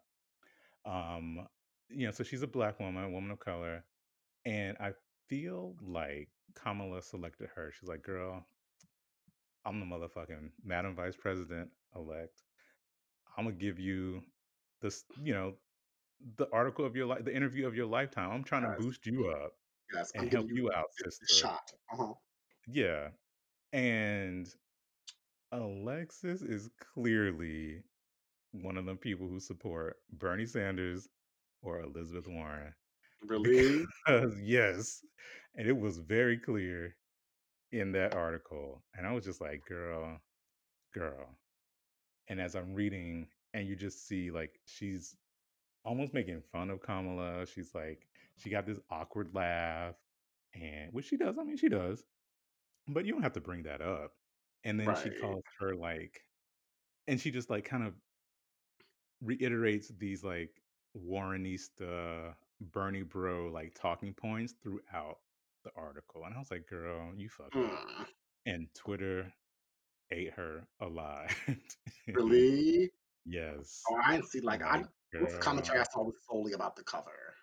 [0.84, 1.46] Um
[1.88, 3.84] you know, so she's a black woman, a woman of color,
[4.46, 4.92] and I
[5.32, 7.72] feel like Kamala selected her.
[7.72, 8.44] She's like, "Girl,
[9.64, 12.42] I'm the motherfucking Madam Vice President elect.
[13.38, 14.22] I'm gonna give you
[14.82, 15.54] this, you know,
[16.36, 18.30] the article of your life, the interview of your lifetime.
[18.30, 19.52] I'm trying to boost you up
[19.94, 20.12] yes.
[20.14, 21.72] and I'm help you out, sister." shot.
[21.90, 22.12] Uh-huh.
[22.68, 23.08] Yeah.
[23.72, 24.46] And
[25.50, 27.82] Alexis is clearly
[28.50, 31.08] one of the people who support Bernie Sanders
[31.62, 32.74] or Elizabeth Warren.
[33.26, 33.86] Really?
[34.06, 35.04] Because, yes,
[35.56, 36.96] and it was very clear
[37.72, 38.82] in that article.
[38.94, 40.20] And I was just like, girl,
[40.94, 41.38] girl.
[42.28, 45.16] And as I'm reading, and you just see like she's
[45.84, 47.46] almost making fun of Kamala.
[47.46, 48.06] She's like,
[48.38, 49.96] she got this awkward laugh,
[50.54, 51.38] and which she does.
[51.38, 52.04] I mean, she does,
[52.88, 54.12] but you don't have to bring that up.
[54.64, 55.18] And then she Right.
[55.20, 56.22] calls her like,
[57.08, 57.94] and she just like kind of
[59.20, 60.50] reiterates these like
[60.96, 65.18] Warrenista, Bernie bro like talking points throughout
[65.64, 66.24] the article.
[66.24, 67.54] And I was like, girl, you fucked.
[67.54, 68.04] Hmm.
[68.46, 69.32] And Twitter
[70.10, 71.34] ate her alive.
[72.14, 72.90] Really?
[73.24, 74.82] yes, Oh, I didn't see like I
[75.20, 77.34] like, the girl, commentary I saw was solely about the cover.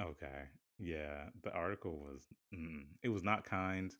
[0.00, 0.44] okay.
[0.78, 3.94] Yeah, the article was, mm, it was not kind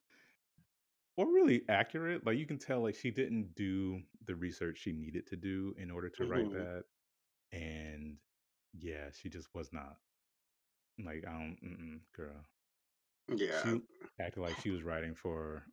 [1.17, 2.27] or really accurate.
[2.27, 5.91] Like, you can tell, like, she didn't do the research she needed to do in
[5.91, 6.85] order to write hmm that.
[7.53, 8.17] And
[8.79, 9.97] yeah, she just was not.
[11.05, 12.45] Like, I don't, mm-mm, girl.
[13.29, 13.63] Yeah.
[13.63, 13.83] She
[14.21, 15.65] acted like she was writing for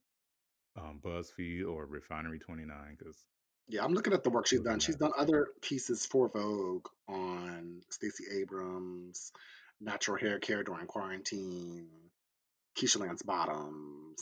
[0.78, 3.24] um, BuzzFeed or Refinery 29 because
[3.68, 4.80] Yeah, I'm looking at the work she's done.
[4.80, 9.32] She's done other pieces for Vogue on Stacey Abrams,
[9.80, 11.88] natural hair care during quarantine,
[12.78, 14.22] Keisha Lance Bottoms,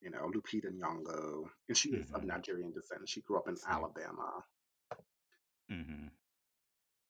[0.00, 3.08] you know, Lupita Nyong'o, and she is of hmm Nigerian descent.
[3.08, 4.44] She grew up in Alabama,
[5.68, 6.06] hmm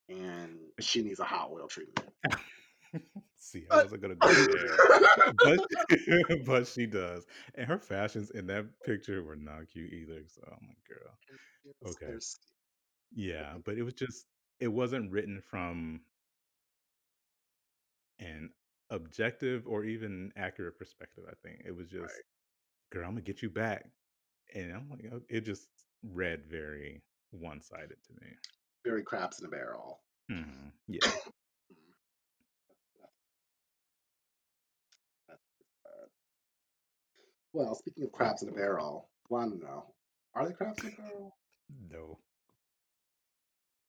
[0.09, 2.09] and she needs a hot oil treatment.
[3.37, 4.83] see, I wasn't gonna go there,
[5.43, 5.61] but
[6.47, 10.25] but she does, and her fashions in that picture were not cute either.
[10.29, 11.19] So I'm like, girl,
[11.85, 12.15] okay,
[13.13, 14.27] yeah, but it was just
[14.61, 16.03] it wasn't written from
[18.19, 18.53] an
[18.91, 21.25] objective or even accurate perspective.
[21.29, 22.25] I think it was just, Right.
[22.91, 23.91] girl, I'm gonna get you back,
[24.55, 25.71] and I'm like, "Oh," it just
[26.03, 28.37] read very one sided to me.
[28.87, 30.01] Very crabs in a barrel.
[30.29, 31.01] hmm Yeah.
[37.57, 39.87] Well, speaking of crabs in a barrel, I don't know.
[40.35, 41.35] Are they crabs in a barrel?
[41.91, 42.19] No.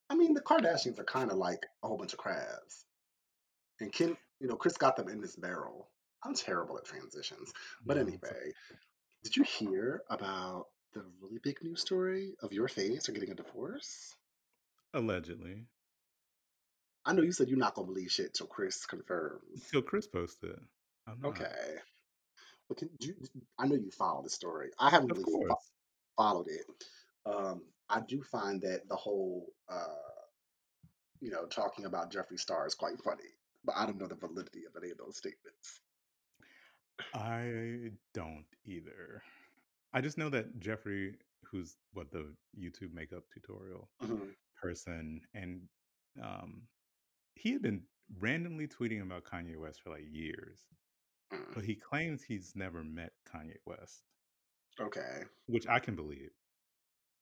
[0.09, 2.85] I mean, the Kardashians are kind of like a whole bunch of crabs.
[3.81, 5.89] And Kim, you know, Kris got them in this barrel.
[6.23, 7.51] I'm terrible at transitions.
[7.85, 8.53] But anyway,
[9.25, 13.35] did you hear about the really big news story of your face or getting a
[13.35, 14.15] divorce?
[14.93, 15.65] allegedly.
[17.05, 19.67] I know you said you're not gonna believe shit till Kris confirms.
[19.69, 20.57] Till Kris posted.
[21.25, 21.75] Okay.
[22.69, 23.15] But can you,
[23.59, 24.71] I know you follow the story.
[24.79, 25.71] I haven't Of really fo- course.
[26.17, 26.65] followed it.
[27.25, 29.87] Um, I do find that the whole, uh,
[31.21, 33.29] you know, talking about Jeffree Star is quite funny.
[33.63, 35.81] But I don't know the validity of any of those statements.
[37.13, 39.23] I don't either.
[39.93, 41.15] I just know that Jeffree,
[41.45, 44.29] who's what the YouTube makeup tutorial hmm
[44.61, 45.61] person, and
[46.21, 46.63] um,
[47.35, 47.83] he had been
[48.19, 50.59] randomly tweeting about Kanye West for like years,
[51.33, 54.03] Mm, but he claims he's never met Kanye West,
[54.79, 55.23] okay.
[55.47, 56.31] which I can believe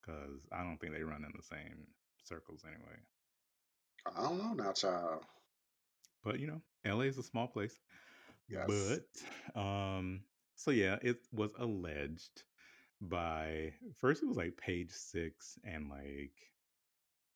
[0.01, 1.87] because I don't think they run in the same
[2.23, 2.97] circles anyway.
[4.15, 5.23] I don't know now, child.
[6.23, 7.79] But you know, LA is a small place.
[8.47, 8.67] Yes.
[8.67, 10.21] But um,
[10.55, 12.43] so yeah, it was alleged
[13.01, 16.33] by first it was like page six and like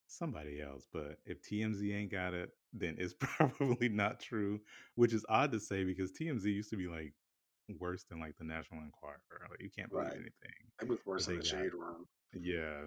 [0.09, 0.87] somebody else.
[0.91, 4.61] But if TMZ ain't got it, then it's probably not true,
[4.95, 7.13] which is odd to say because TMZ used to be like
[7.79, 9.17] worse than like the National Enquirer.
[9.49, 10.15] Like you can't believe Right.
[10.15, 12.05] anything It was worse they the shade room.
[12.33, 12.85] Yeah,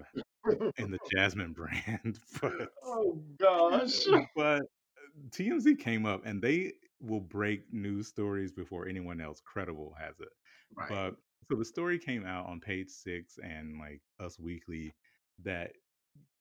[0.77, 4.05] and the Jasmine brand, but oh gosh.
[4.35, 4.65] but uh,
[5.29, 10.29] TMZ came up and they will break news stories before anyone else credible has it.
[10.75, 10.89] Right.
[10.89, 11.15] But
[11.51, 14.93] so the story came out on page six and like Us Weekly
[15.43, 15.73] that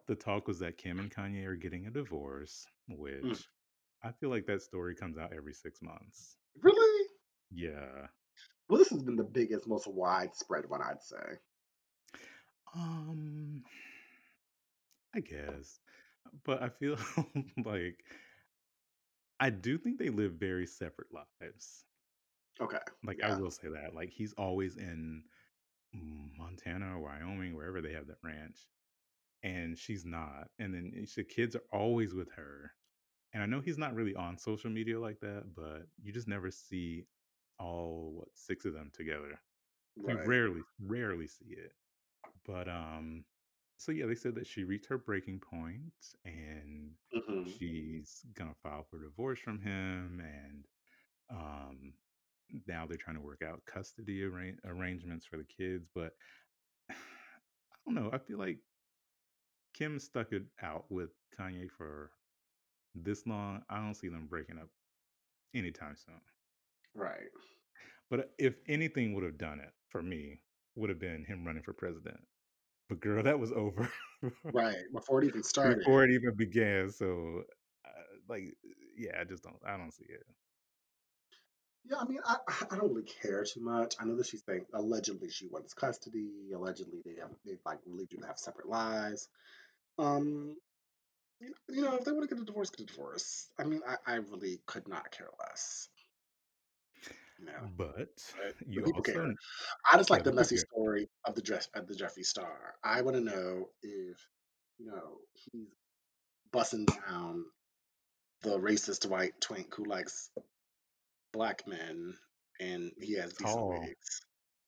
[0.08, 2.98] the talk was that Kim and Kanye are getting a divorce, Mm.
[2.98, 3.44] which
[4.02, 6.36] I feel like that story comes out every six months.
[6.60, 7.06] Really?
[7.50, 8.08] Yeah.
[8.68, 11.38] Well, this has been the biggest, most widespread one, I'd say.
[12.74, 13.62] Um,
[15.14, 15.78] I guess.
[16.44, 16.96] but I feel
[17.64, 18.02] like
[19.40, 21.84] I do think they live very separate lives.
[22.60, 22.78] Okay.
[23.04, 23.94] Like, I will say that.
[23.94, 25.24] Like, he's always in
[26.38, 28.56] Montana or Wyoming, wherever they have that ranch,
[29.42, 30.48] and she's not.
[30.58, 32.72] And then the kids are always with her.
[33.32, 36.50] And I know he's not really on social media like that, but you just never
[36.50, 37.06] see
[37.58, 39.40] all what six of them together.
[40.06, 40.16] We Right.
[40.16, 41.72] rarely, rarely see it.
[42.44, 43.24] But um,
[43.76, 45.92] so yeah, they said that she reached her breaking point
[46.24, 50.66] and hmm she's gonna file for divorce from him, and
[51.30, 51.94] um,
[52.66, 55.88] now they're trying to work out custody arra- arrangements for the kids.
[55.94, 56.12] But
[56.90, 56.94] I
[57.86, 58.10] don't know.
[58.12, 58.60] I feel like
[59.74, 62.10] Kim stuck it out with Kanye for
[62.94, 63.62] this long.
[63.70, 64.68] I don't see them breaking up
[65.54, 66.20] anytime soon.
[66.94, 67.30] Right.
[68.10, 70.40] But if anything would have done it for me,
[70.76, 72.20] would have been him running for president.
[72.88, 73.90] But girl, that was over
[74.44, 74.76] Right.
[74.92, 75.78] Before it even started.
[75.78, 76.90] before it even began.
[76.90, 77.42] So,
[77.86, 78.54] uh, like,
[78.96, 79.56] yeah, I just don't.
[79.66, 80.26] I don't see it.
[81.90, 82.36] Yeah, I mean, I
[82.70, 83.94] I don't really care too much.
[83.98, 86.50] I know that she's saying allegedly she wants custody.
[86.54, 89.28] Allegedly they have they like really do have separate lives.
[89.98, 90.56] Um,
[91.40, 93.48] you know, you know, if they want to get a divorce, get a divorce.
[93.58, 95.88] I mean, I, I really could not care less.
[97.38, 99.34] You know, But but you people care.
[99.90, 100.64] I just like the messy care.
[100.70, 102.74] story of the dress of the Jeffree Star.
[102.84, 104.16] I want to know if
[104.78, 105.68] you know he's
[106.52, 107.44] busting down
[108.42, 110.30] the racist white twink who likes
[111.32, 112.14] black men
[112.60, 114.20] and he has decent Tall, wigs.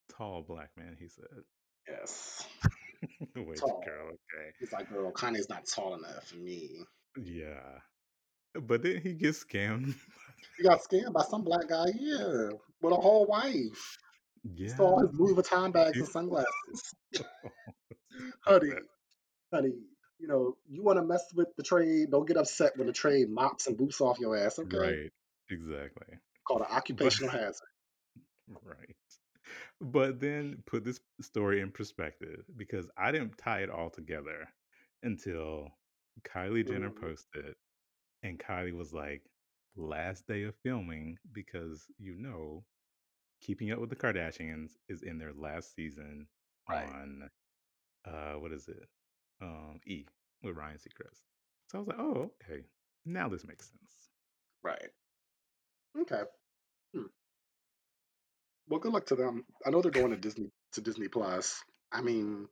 [0.09, 0.97] tall black man.
[0.99, 1.25] He said,
[1.87, 2.45] Yes,
[3.35, 3.83] "Wait, tall.
[3.85, 6.83] girl, okay, He's like, girl, Kanye's not tall enough for me.
[7.21, 7.79] yeah."
[8.53, 9.95] But then he gets scammed.
[10.57, 12.49] He got scammed by some black guy, yeah,
[12.81, 13.97] with a whole wife.
[14.57, 16.47] He stole yeah, his Louis Vuitton bags and sunglasses.
[18.47, 18.71] Oh, stop honey,
[19.53, 19.73] honey,
[20.19, 23.29] you know, you want to mess with the trade, don't get upset when the trade
[23.29, 24.77] mops and boots off your ass, okay?
[24.77, 25.11] Right,
[25.49, 26.17] exactly.
[26.47, 27.67] Called an occupational hazard.
[28.63, 28.95] right.
[29.81, 34.47] But then put this story in perspective because I didn't tie it all together
[35.03, 35.71] until
[36.23, 36.91] Kylie Jenner Mhm.
[36.91, 37.55] posted,
[38.23, 39.29] and Kylie was like,
[39.75, 42.65] last day of filming because you know,
[43.41, 46.29] Keeping Up with the Kardashians is in their last season
[46.69, 47.29] Right, on
[48.05, 48.89] uh what is it?
[49.41, 50.07] Um E
[50.43, 51.23] with Ryan Seacrest.
[51.67, 52.65] So I was like, oh, okay.
[53.05, 54.11] Now this makes sense.
[54.63, 54.91] right.
[55.97, 56.23] Okay.
[58.67, 59.45] Well, good luck to them.
[59.65, 61.63] I know they're going to Disney to Disney Plus.
[61.91, 62.47] I mean,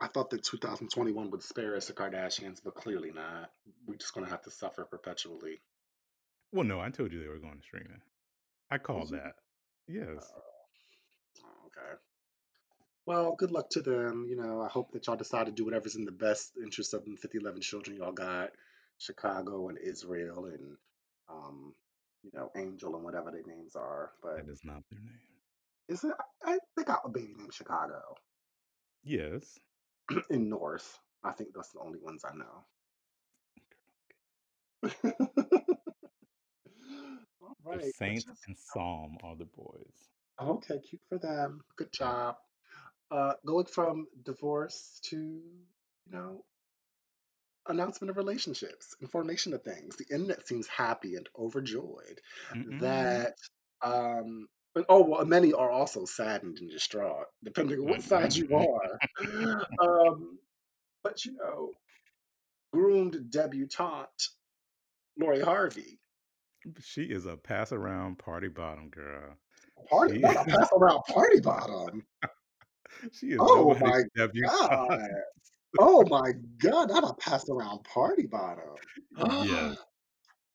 [0.00, 3.50] I thought that 2021 would spare us the Kardashians, but clearly not.
[3.86, 5.60] We're just gonna have to suffer perpetually.
[6.52, 8.00] Well, no, I told you they were going to streaming.
[8.70, 9.16] I called you?
[9.16, 9.34] that.
[9.88, 10.32] Yes.
[11.44, 11.98] Oh, okay.
[13.06, 14.26] Well, good luck to them.
[14.28, 17.04] You know, I hope that y'all decide to do whatever's in the best interest of
[17.04, 18.50] the 5011 children y'all got,
[18.98, 20.76] Chicago and Israel and,
[21.30, 21.74] um,
[22.22, 24.12] you know, Angel and whatever their names are.
[24.22, 25.20] But That is not their name.
[25.88, 26.14] is it?
[26.44, 28.00] I, they got a baby named Chicago
[29.02, 29.58] Yes.
[30.30, 30.98] in North.
[31.24, 32.64] I think that's the only ones I know.
[37.42, 37.92] All So right.
[38.00, 40.08] Well, just and Psalm are the boys.
[40.40, 40.80] okay.
[40.80, 41.60] Cute for them.
[41.76, 42.36] Good job.
[43.10, 46.44] Uh, going from divorce to, you know,
[47.68, 49.96] announcement of relationships and formation of things.
[49.96, 52.20] The internet seems happy and overjoyed
[52.54, 52.80] Mm-mm.
[52.80, 53.34] that
[53.82, 58.48] um but- oh well many are also saddened and distraught, depending on what side you
[58.56, 58.98] are.
[59.78, 60.38] Um
[61.04, 61.72] but you know,
[62.72, 64.28] groomed debutante
[65.18, 65.98] Lori Harvey.
[66.80, 69.36] she is a pass around party bottom girl.
[69.90, 72.04] Party She pass around party bottom.
[73.12, 74.68] she is Oh my debutante.
[74.70, 75.08] god.
[75.78, 78.78] Oh my god, not a pass around party bottom.
[79.16, 79.76] yes.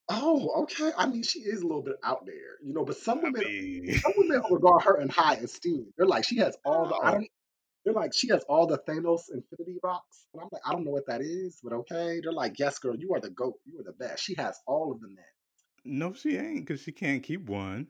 [0.10, 0.92] Oh, okay.
[0.98, 3.44] I mean, she is a little bit out there, you know, but some I women
[3.44, 5.94] mean some women regard her in high esteem.
[5.98, 7.28] They're like, she has all the I oh, don't
[7.86, 10.28] they're like, she has all the Thanos Infinity Rocks.
[10.34, 12.20] And I'm like, I don't know what that is, but okay.
[12.22, 13.56] They're like, yes, girl, you are the GOAT.
[13.66, 14.24] You are the best.
[14.24, 15.26] She has all of the men.
[15.86, 17.88] no, she ain't because she can't keep one.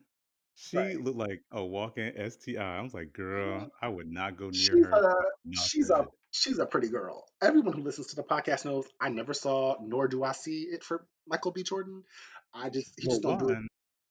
[0.54, 1.00] She Right.
[1.00, 2.78] looked like a walking STI.
[2.78, 5.90] I was like, Uh, girl, I would not go near She's her a for she's
[5.90, 6.08] a nothing.
[6.30, 7.24] She's a pretty girl.
[7.42, 10.84] Everyone who listens to the podcast knows I never saw nor do I see it
[10.84, 11.62] for Michael B.
[11.62, 12.04] Jordan.
[12.54, 13.58] I just he Well, just don't do it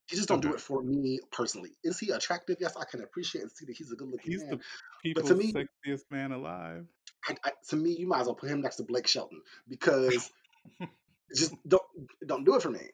[0.08, 1.72] he just don't do it for me personally.
[1.84, 2.58] Is he attractive?
[2.60, 4.62] Yes, I can appreciate and see that he's a good looking He's man.
[5.04, 6.86] the But to me, sexiest man alive.
[7.28, 10.32] I, I, to me, you might as well put him next to Blake Shelton because
[11.36, 11.84] just don't
[12.26, 12.90] don't do it for me.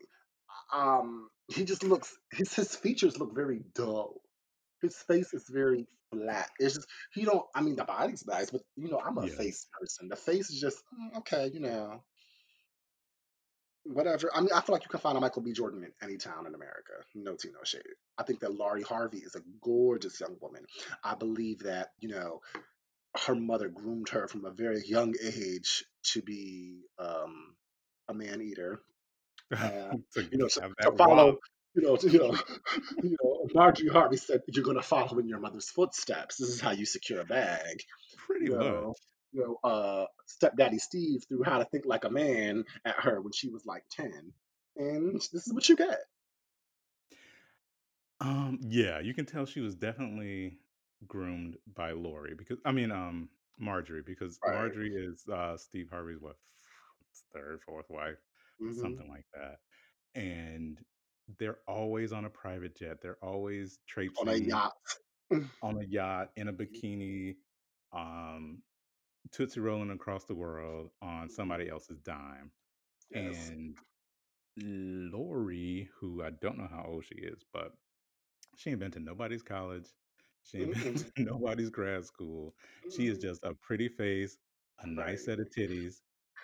[0.73, 4.22] Um, he just looks his his features look very dull.
[4.83, 6.49] His face is very flat.
[6.59, 7.43] It's just he don't.
[7.55, 10.09] I mean, the body's nice, but you know, I'm a face person.
[10.09, 11.49] The face is just mm, okay.
[11.53, 12.03] You know,
[13.85, 14.29] whatever.
[14.35, 15.53] I mean, I feel like you can find a Michael B.
[15.53, 16.93] Jordan in any town in America.
[17.15, 17.81] No tea, no shade.
[18.17, 20.65] I think that Lori Harvey is a gorgeous young woman.
[21.03, 22.41] I believe that you know
[23.25, 27.55] her mother groomed her from a very young age to be um,
[28.09, 28.81] a man eater
[29.57, 29.95] uh,
[30.31, 31.37] you know, to, to follow,
[31.75, 32.37] you know, you know,
[33.03, 36.37] you know, Marjorie Harvey said, "You're going to follow in your mother's footsteps.
[36.37, 37.83] This is how you secure a bag."
[38.17, 38.97] pretty You know, much.
[39.31, 43.33] you know, uh, stepdaddy Steve threw "How to Think Like a Man" at her when
[43.33, 44.33] she was like ten,
[44.77, 45.99] and this is what you get.
[48.19, 50.57] Um, yeah, you can tell she was definitely
[51.07, 54.53] groomed by Lori because I mean, um, Marjorie because Right.
[54.53, 58.17] Marjorie is uh Steve Harvey's what f- third, fourth wife,
[58.59, 59.59] hmm something like that.
[60.19, 60.79] And
[61.39, 62.97] they're always on a private jet.
[63.01, 64.73] They're always traipsing On a yacht.
[65.61, 66.87] on a yacht in a mm-hmm.
[66.87, 67.35] bikini,
[67.93, 68.61] um,
[69.31, 72.51] tootsie rolling across the world on somebody else's dime.
[73.11, 73.49] Yes.
[73.49, 73.77] And
[75.11, 77.71] Lori, who I don't know how old she is, but
[78.55, 79.87] She ain't been to nobody's college.
[80.43, 82.53] She ain't been to nobody's grad school.
[82.95, 83.27] She is mm-hmm.
[83.27, 84.37] just a pretty face,
[84.79, 85.19] a nice Right.
[85.19, 86.01] set of titties,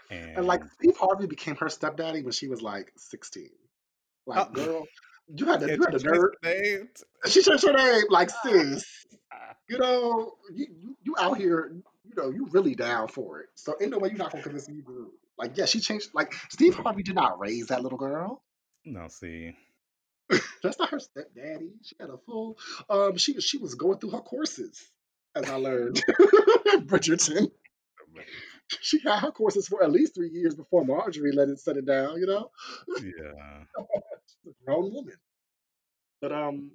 [0.10, 3.50] And like Steve Harvey became her stepdaddy when she was like 16.
[4.36, 4.86] Oh, Like, girl,
[5.36, 6.18] you had the you had she the nerve.
[6.18, 6.90] her name.
[6.96, 8.86] t- She changed her name, like, sis,
[9.32, 11.72] Ah, you know, you, you out here,
[12.04, 13.48] you know, you really down for it.
[13.56, 14.82] So in no way you're not gonna convince me.
[15.38, 16.10] Like, yeah, she changed.
[16.14, 18.44] Like, Steve Harvey did not raise that little girl.
[18.86, 19.54] No, see,
[20.64, 21.72] That's not her stepdaddy.
[21.84, 22.58] She had a full.
[22.90, 24.90] Um, she she was going through her courses,
[25.36, 26.04] as I learned.
[26.88, 27.52] Bridgerton.
[28.82, 31.86] She had her courses for at least three years before Marjorie let it set it
[31.86, 32.20] down.
[32.20, 32.52] You know,
[33.02, 33.64] yeah,
[34.48, 35.16] a grown woman.
[36.22, 36.72] But um,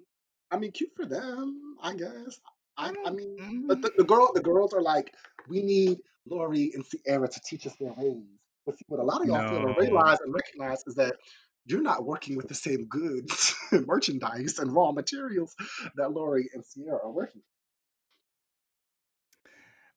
[0.50, 2.40] I mean, cute for them, I guess.
[2.76, 3.10] I I don't.
[3.10, 5.14] mean, the, Mm, the, the girl the girls are like,
[5.48, 8.24] we need Lori and Ciara to teach us their ways.
[8.66, 11.16] But see, what a lot of y'all fail to no, realize and recognize is that
[11.66, 15.54] you're not working with the same goods, and merchandise, and raw materials
[15.96, 17.42] that Lori and Ciara are working.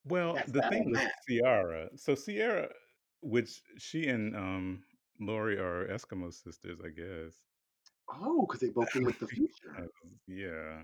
[0.05, 0.11] with.
[0.11, 2.69] well, That's the thing with Ciara, so Ciara,
[3.21, 4.83] which she and um
[5.19, 7.33] Lori are Eskimo sisters, I guess.
[8.09, 9.89] Oh, because they both with the future.
[10.27, 10.83] Yeah,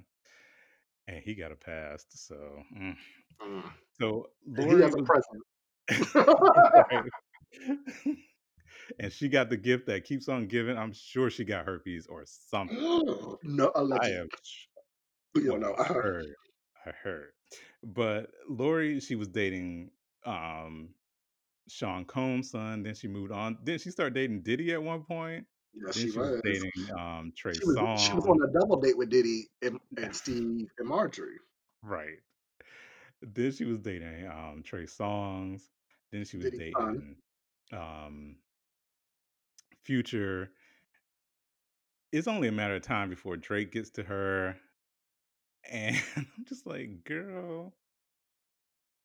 [1.07, 2.35] and he got a past, So,
[2.77, 2.95] mm.
[3.41, 3.63] Mm.
[3.99, 5.43] so And he Lori has a present.
[8.99, 10.77] and she got the gift that keeps on giving.
[10.77, 12.77] I'm sure she got herpes or something.
[13.43, 14.27] no, I am.
[15.35, 15.75] You know.
[15.77, 16.25] I heard,
[16.85, 17.31] I heard,
[17.83, 19.91] but Lori, she was dating
[20.25, 20.89] um
[21.67, 22.83] Sean Combs' son.
[22.83, 23.57] Then she moved on.
[23.63, 25.45] Then she started dating Diddy at one point.
[25.75, 28.97] Then she she was dating um Trey She was she was on a double date
[28.97, 31.39] with Diddy and, and Steve and Marjorie.
[31.81, 32.19] Right.
[33.21, 35.61] Then she was dating um Trey Songz.
[36.11, 37.15] Then she was Diddy's son.
[37.71, 38.35] dating um
[39.83, 40.51] Future.
[42.11, 44.57] It's only a matter of time before Drake gets to her.
[45.71, 47.73] And I'm just like, girl,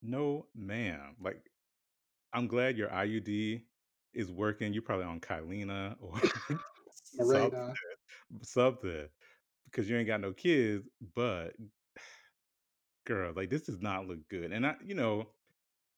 [0.03, 1.15] no, ma'am.
[1.23, 1.51] Like,
[2.33, 3.63] I'm glad your IUD
[4.19, 4.75] is working.
[4.75, 6.21] You're probably on Kyleena or
[7.25, 7.75] something,
[8.43, 9.09] something,
[9.67, 10.89] because you ain't got no kids.
[11.15, 11.55] But
[13.07, 14.53] girl, like, this does not look good.
[14.53, 15.29] And I, you know,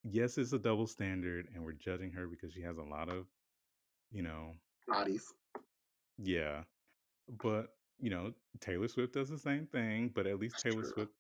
[0.05, 3.27] yes, it's a double standard, and we're judging her because she has a lot of,
[4.13, 4.53] you know,
[4.87, 5.33] Bodies.
[6.19, 6.65] yeah.
[7.29, 7.69] But
[8.01, 10.11] you know, Taylor Swift does the same thing.
[10.15, 10.93] But at least That's Taylor true.
[10.93, 11.13] Swift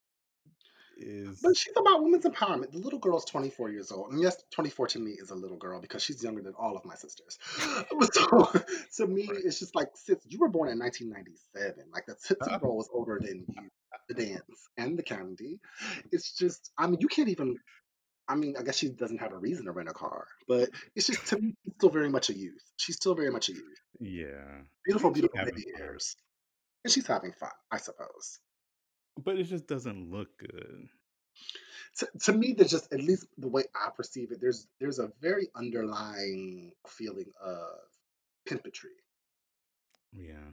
[1.43, 2.73] But she's about women's empowerment.
[2.73, 4.13] The little girl's 24 years old.
[4.13, 6.85] And yes, 24 to me is a little girl because she's younger than all of
[6.85, 7.39] my sisters.
[8.91, 9.41] So to me, right.
[9.45, 11.85] it's just like, sis, you were born in 1997.
[11.93, 13.69] Like the Tootsie Uh, Roll is older than you,
[14.09, 15.59] the dance and the candy.
[16.13, 17.57] It's just, I mean, you can't even,
[18.29, 21.07] I mean, I guess she doesn't have a reason to rent a car, but it's
[21.07, 22.63] just, to me, she's still very much a youth.
[22.77, 23.81] She's still very much a youth.
[24.01, 26.17] yeah, Beautiful, beautiful baby hairs.
[26.85, 28.39] And she's having fun, I suppose.
[29.17, 30.89] But it just doesn't look good.
[31.97, 35.11] to, to me there's just at least the way i perceive it there's there's a
[35.21, 37.79] very underlying feeling of
[38.49, 38.97] pimpatry
[40.13, 40.53] Yeah,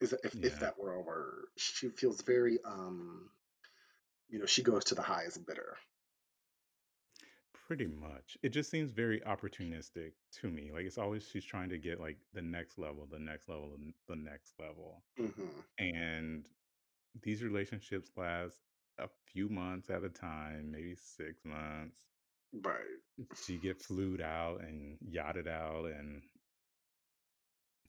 [0.00, 3.30] is if, if that were a word she feels very um
[4.28, 5.76] you know she goes to the highest bidder
[7.66, 8.38] pretty much.
[8.42, 10.70] It just seems very opportunistic to me.
[10.72, 13.76] Like it's always she's trying to get like the next level, the next level,
[14.08, 15.02] the next level.
[15.16, 16.48] hmm And
[17.22, 18.56] these relationships last
[18.98, 21.96] a few months at a time, maybe six months.
[22.64, 26.22] right She get flued out and yachted out and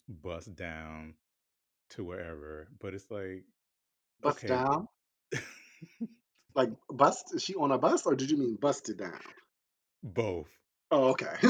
[0.07, 1.13] bust down
[1.91, 2.67] to wherever.
[2.79, 3.43] But it's like
[4.21, 4.47] Bust okay.
[4.47, 4.87] down?
[6.55, 7.35] Like bust?
[7.35, 9.19] Is she on a bus or did you mean busted down?
[10.01, 10.49] Both.
[10.89, 11.35] Oh, okay.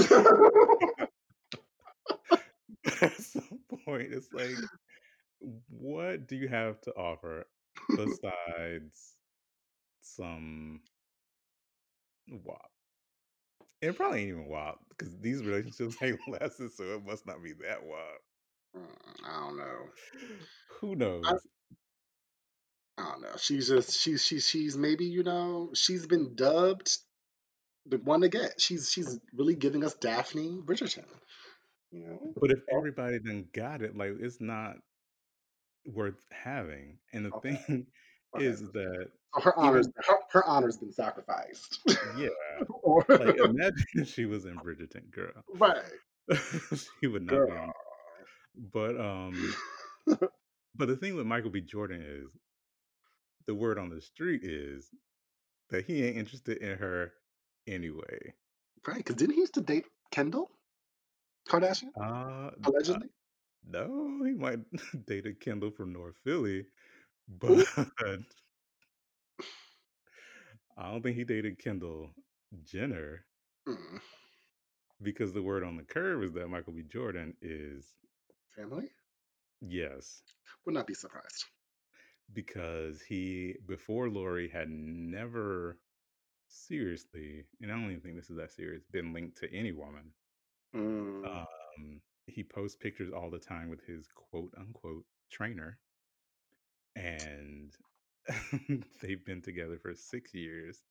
[3.02, 4.58] At some point, it's like,
[5.70, 7.46] what do you have to offer
[7.90, 9.16] besides
[10.02, 10.82] some
[12.30, 12.72] WAP?
[13.82, 17.54] It probably ain't even WAP because these relationships ain't lasted, so it must not be
[17.54, 18.22] that WAP.
[18.76, 19.80] Mm, I don't know.
[20.80, 21.26] Who knows?
[22.98, 23.36] I don't know.
[23.38, 26.98] She's just she's she's she's maybe you know she's been dubbed
[27.86, 28.60] the one to get.
[28.60, 31.06] She's she's really giving us Daphne Bridgerton.
[31.92, 32.34] You know.
[32.40, 34.78] But if everybody then got it, like it's not
[35.88, 36.98] worth having.
[37.14, 37.56] And the okay.
[37.68, 37.88] thing
[38.36, 38.46] Okay.
[38.46, 41.80] is that her honors even her, her honor's been sacrificed.
[42.18, 42.28] yeah,
[42.84, 45.32] or like imagine if she was in Bridgerton, girl.
[45.56, 45.82] right,
[47.02, 47.48] she would not girl.
[47.48, 47.72] be on.
[48.74, 49.56] But um,
[50.76, 51.62] but the thing with Michael B.
[51.62, 52.30] Jordan is
[53.46, 54.90] the word on the street is
[55.70, 57.14] that he ain't interested in her
[57.66, 58.34] anyway.
[58.86, 60.52] right, because didn't he used to date Kendall
[61.50, 63.08] Kardashian Uh, uh allegedly?
[63.68, 64.60] No, he might
[65.06, 66.66] date a Kendall from North Philly,
[67.28, 67.68] but
[70.78, 72.14] I don't think he dated Kendall
[72.64, 73.26] Jenner
[73.68, 74.00] Mm,
[75.02, 76.84] because the word on the curve is that Michael B.
[76.84, 77.96] Jordan is
[78.56, 78.90] family
[79.62, 80.24] yes,
[80.66, 81.46] would not be surprised.
[82.34, 85.80] because he before Lori had never
[86.48, 90.14] seriously, and I don't even think this is that serious, been linked to any woman.
[90.74, 91.24] Mm.
[91.24, 95.80] Um, he posts pictures all the time with his quote unquote trainer,
[96.96, 97.74] and
[99.02, 100.82] they've been together for six years,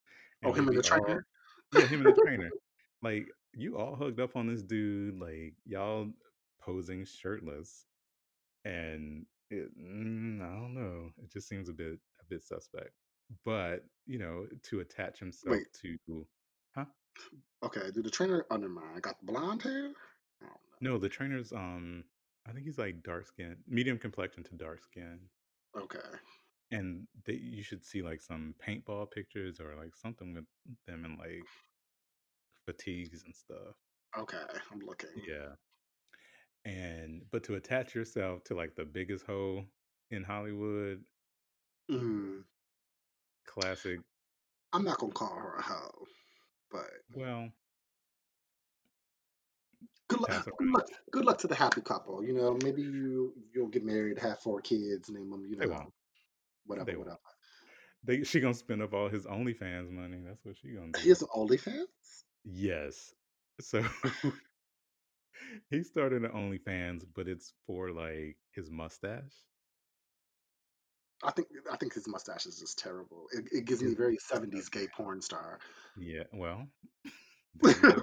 [0.44, 1.26] Oh, and him and the all trainer.
[1.72, 2.50] yeah, him and the trainer.
[3.02, 6.08] Like you all hooked up on this dude, like y'all
[6.62, 7.84] posing shirtless,
[8.64, 12.90] and it, mm, I don't know, it just seems a bit a bit suspect.
[13.44, 16.26] But you know, to attach himself Wait, to,
[16.74, 16.86] huh?
[17.62, 17.90] okay.
[17.94, 18.96] Do the trainer undermine?
[18.96, 19.90] I got the blonde hair?
[20.80, 22.04] No, the trainer's um,
[22.46, 25.28] I think he's like dark skin, medium complexion to dark skin.
[25.74, 26.18] Okay,
[26.70, 30.46] and they you should see like some paintball pictures or like something with
[30.86, 31.46] them in like
[32.66, 33.76] fatigues and stuff.
[34.18, 34.44] okay.
[34.70, 35.10] I'm looking.
[35.14, 35.56] Yeah.
[36.66, 39.66] And but to attach yourself to like the biggest hoe
[40.10, 41.04] in Hollywood,
[41.90, 42.44] Mm.
[43.44, 44.02] classic.
[44.72, 46.06] I'm not gonna call her a hoe,
[46.70, 47.52] but Well,
[50.08, 50.44] good luck.
[50.58, 50.86] Good luck.
[51.10, 52.24] Good luck to the happy couple.
[52.24, 55.40] You know, maybe you you'll get married, have four kids, name them.
[55.40, 55.80] Um, you They won't.
[55.80, 55.92] know,
[56.66, 57.06] whatever, They won't.
[57.08, 57.20] whatever.
[58.04, 60.18] They she gonna spend up all his OnlyFans money.
[60.24, 61.10] That's what she gonna do.
[61.10, 61.86] an OnlyFans.
[62.44, 63.14] Yes.
[63.60, 63.84] So
[65.70, 69.32] he started an OnlyFans, but it's for like his mustache.
[71.24, 73.26] I think I think his mustache is just terrible.
[73.32, 75.58] It, it gives me very 70s gay porn star.
[75.98, 76.24] Yeah.
[76.32, 76.66] Well,
[77.62, 78.02] there you go.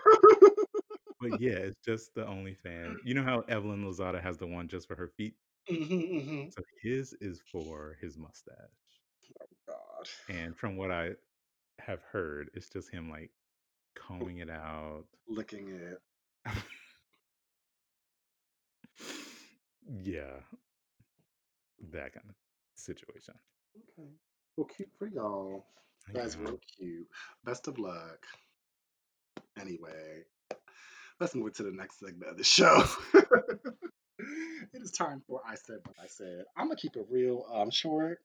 [1.24, 3.00] But yeah, it's just the OnlyFans.
[3.04, 5.36] You know how Evelyn Lozada has the one just for her feet?
[5.70, 8.56] hmm hmm So his is for his mustache.
[9.40, 11.12] Oh God, And from what I
[11.80, 13.32] have heard, it's just him like
[13.96, 15.06] combing it out.
[15.28, 16.02] licking it.
[20.04, 20.42] yeah,
[21.92, 22.36] that kind of
[22.76, 23.36] situation.
[23.78, 24.10] Okay.
[24.58, 25.66] Well, cute for y'all.
[26.14, 27.08] That's real cute.
[27.44, 28.26] Best of luck.
[29.60, 30.26] Anyway,
[31.24, 32.84] let's move to the next segment of the show.
[33.14, 36.44] it is time for I said what I said.
[36.58, 38.20] I'm gonna keep it real um short.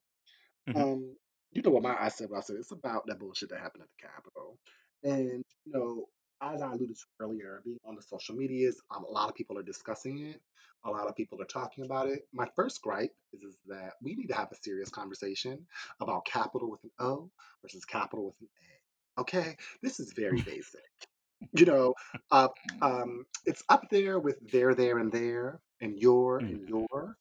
[0.68, 0.82] Mhm.
[0.82, 1.16] Um,
[1.52, 2.56] you know what my I said what I said.
[2.56, 4.58] It's about that bullshit that happened at the Capitol.
[5.04, 6.06] And you know,
[6.42, 9.56] as I alluded to earlier, being on the social medias, um, a lot of people
[9.58, 10.40] are discussing it.
[10.84, 12.26] A lot of people are talking about it.
[12.32, 15.64] My first gripe is, is that we need to have a serious conversation
[16.00, 17.30] about capitol with an O
[17.62, 18.48] versus capital with an
[19.18, 19.20] A.
[19.20, 20.82] Okay, this is very basic.
[21.52, 21.94] You know,
[22.30, 22.48] uh,
[22.82, 27.16] um, it's up there with there, there, and there, and your Mm, and your.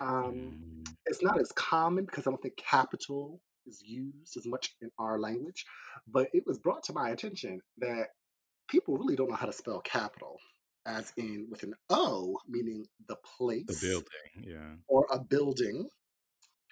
[0.00, 0.94] Um, mm.
[1.06, 5.18] it's not as common because I don't think capital is used as much in our
[5.18, 5.64] language,
[6.06, 8.08] but it was brought to my attention that
[8.68, 10.38] people really don't know how to spell capital,
[10.86, 14.06] as in with an O, meaning the The place building,
[14.42, 14.74] yeah.
[14.86, 15.88] or a building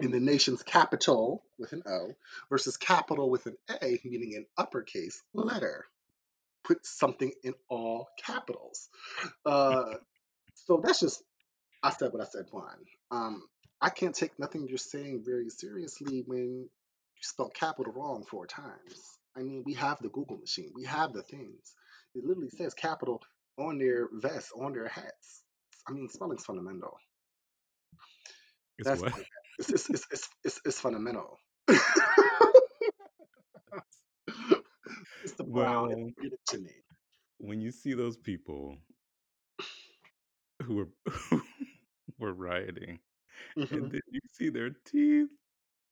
[0.01, 2.12] in the nation's capital with an O,
[2.51, 5.86] versus capital with an A, meaning an uppercase letter.
[6.64, 8.88] Put something in all capitals.
[9.44, 9.94] Uh,
[10.54, 11.22] so that's just
[11.82, 12.76] I said what I said, Juan.
[13.10, 13.42] Um,
[13.80, 16.68] I can't take nothing you're saying very seriously when you
[17.20, 19.18] spell capital wrong four times.
[19.36, 21.74] I mean, we have the Google machine, we have the things.
[22.14, 23.20] It literally says Capitol
[23.58, 25.42] on their vests, on their hats.
[25.86, 26.96] I mean, spelling's fundamental.
[28.78, 29.12] It's That's what?
[29.58, 31.38] it's it's it's it's it's, it's fundamental.
[35.55, 35.86] Well,
[36.18, 36.70] it to me.
[37.38, 38.78] when you see those people
[40.62, 40.88] who were
[41.30, 41.42] who
[42.18, 43.00] were rioting,
[43.70, 45.28] and hmm then you see their teeth,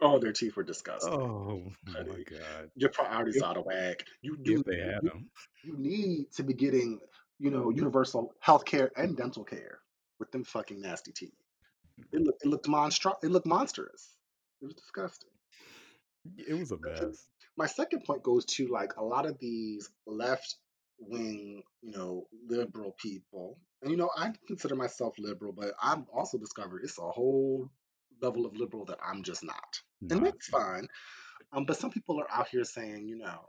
[0.00, 1.72] Oh, their teeth were disgusting, oh
[2.06, 2.70] my god!
[2.74, 4.06] Your priorities If out of whack.
[4.22, 5.30] You do they had you, them,
[5.62, 7.00] you need to be getting,
[7.38, 9.80] you know, universal health care and dental care
[10.18, 11.34] with them fucking nasty teeth.
[12.12, 14.16] It looked it looked monstru it looked monstrous.
[14.62, 15.30] It was disgusting.
[16.36, 17.28] it was a mess.
[17.57, 20.57] My second point goes to like a lot of these left
[20.98, 23.59] wing, you know, liberal people.
[23.82, 27.70] And you know, I consider myself liberal, but I've also discovered it's a whole
[28.20, 29.80] level of liberal that I'm just not.
[30.11, 30.88] And that's fine.
[31.53, 33.48] Um, but some people are out here saying, you know,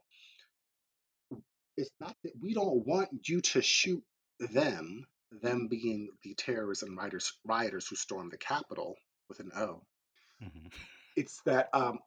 [1.78, 4.04] it's not that we don't want you to shoot
[4.40, 8.96] them, them being the terrorists and rioters, rioters who stormed the Capitol
[9.30, 9.84] with an O.
[10.42, 10.72] mhm,
[11.16, 12.00] It's that um,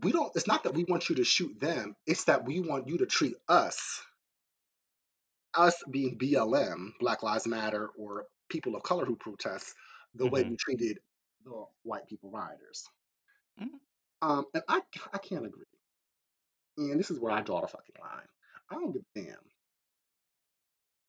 [0.00, 0.32] we don't.
[0.34, 1.96] It's not that we want you to shoot them.
[2.06, 4.02] It's that we want you to treat us,
[5.54, 9.74] us being BLM, Black Lives Matter, or people of color who protest,
[10.14, 10.98] the way mhm, we treated
[11.44, 12.84] the white people rioters.
[13.56, 13.80] mhm.
[14.22, 14.82] Um, and I,
[15.12, 15.64] I can't agree.
[16.78, 18.26] And this is where I draw the fucking line.
[18.70, 19.36] I don't give a damn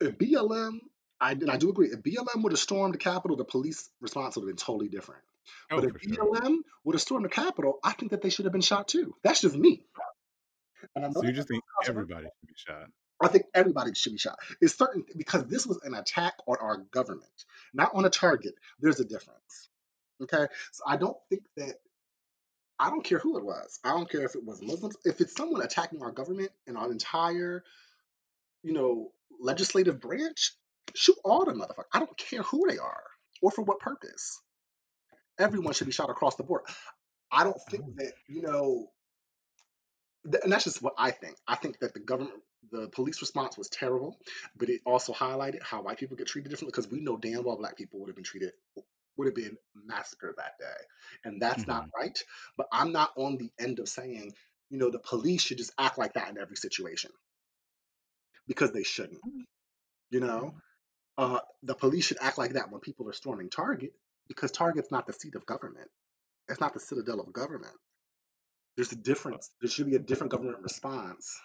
[0.02, 0.80] if BLM,
[1.22, 4.36] I and I do agree, if BLM would have stormed the Capitol, the police response
[4.36, 5.24] would have been totally different.
[5.70, 6.34] But Oh, if for sure.
[6.34, 9.16] BLM would have stormed the Capitol, I think that they should have been shot too.
[9.24, 9.86] That's just me.
[10.96, 12.88] And I know So you just think everybody should be shot?
[13.22, 14.38] I think everybody should be shot.
[14.60, 18.54] It's certain because this was an attack on our government, not on a target.
[18.80, 19.70] There's a difference.
[20.22, 20.48] Okay.
[20.72, 21.76] So I don't think that
[22.80, 23.80] I don't care who it was.
[23.84, 24.98] I don't care if it was Muslims.
[25.06, 27.64] If it's someone attacking our government and our entire,
[28.62, 30.54] you know, legislative branch,
[30.96, 31.86] shoot all the motherfuckers.
[31.94, 33.04] I don't care who they are
[33.42, 34.42] or for what purpose.
[35.44, 36.64] Everyone should be shot across the board.
[37.32, 38.88] I don't think that, you know,
[40.32, 41.38] th- and that's just what I think.
[41.48, 42.42] I think that the government,
[42.72, 44.20] the police response was terrible,
[44.58, 47.58] but it also highlighted how white people get treated differently because we know damn well
[47.58, 48.54] black people would have been treated,
[49.18, 50.82] would have been massacred that day.
[51.26, 52.18] And that's not mhm, right.
[52.58, 54.34] But I'm not on the end of saying,
[54.70, 57.12] you know, the police should just act like that in every situation
[58.48, 59.46] because they shouldn't, mhm,
[60.12, 60.56] you know?
[61.18, 63.94] Uh, the police should act like that when people are storming Target
[64.28, 65.90] because Target's not the seat of government.
[66.50, 67.74] It's not the citadel of government.
[68.78, 69.52] There's a difference.
[69.62, 71.40] There should be a different government response,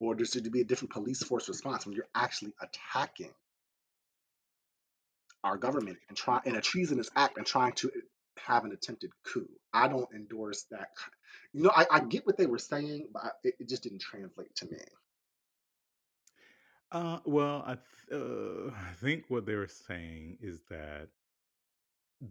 [0.00, 3.32] or there should be a different police force response when you're actually attacking
[5.44, 7.90] our government and try in a treasonous act and trying to
[8.46, 9.48] have an attempted coup.
[9.72, 10.88] I don't endorse that.
[11.52, 14.00] You know, I, I get what they were saying, but I, it, it just didn't
[14.02, 14.78] translate to me.
[16.92, 21.08] uh, well, I th- uh, I think what they were saying is that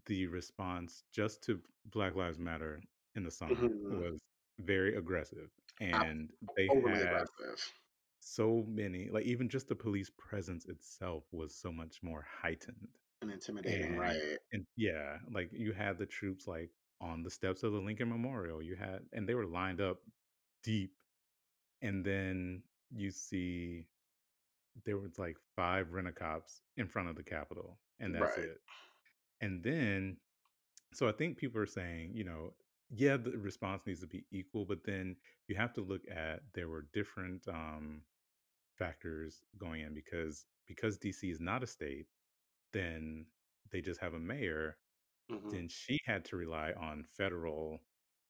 [0.06, 1.60] the response just to
[1.92, 2.82] Black Lives Matter
[3.16, 4.20] in the summer hmm was
[4.60, 5.50] very aggressive,
[5.82, 7.60] I, and they overly had aggressive
[8.22, 12.88] so many, like even just the police presence itself was so much more heightened,
[13.22, 14.16] and intimidating, and right?
[14.54, 16.70] and yeah, like you had the troops like
[17.02, 19.98] on the steps of the Lincoln Memorial, you had, and they were lined up
[20.64, 20.94] deep,
[21.82, 22.62] and then
[22.92, 23.86] you see
[24.86, 28.46] there was like five rent-a-cops in front of the Capitol, and that's Right.
[28.46, 28.62] it.
[29.42, 30.18] And then,
[30.94, 32.54] so I think people are saying, you know,
[32.90, 35.16] yeah, the response needs to be equal, but then
[35.48, 38.04] you have to look at there were different um,
[38.78, 42.08] factors going in because because DC is not a state,
[42.74, 43.26] then
[43.72, 44.78] they just have a mayor.
[45.30, 47.80] hmm Then she had to rely on federal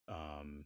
[0.08, 0.66] um,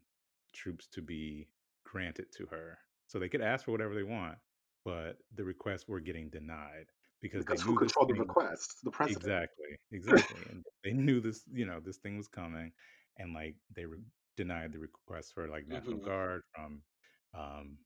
[0.53, 1.47] troops to be
[1.85, 2.79] granted to her.
[3.07, 4.37] So they could ask for whatever they want,
[4.83, 6.87] but the requests were getting denied
[7.21, 8.79] because they Because who controlled the request?
[8.83, 9.35] The president.
[9.35, 12.71] exactly, exactly, and they knew this, you know, this thing was coming,
[13.17, 13.99] and like they re-
[14.37, 16.83] denied the request for like National hmm Guard from
[17.33, 17.79] um,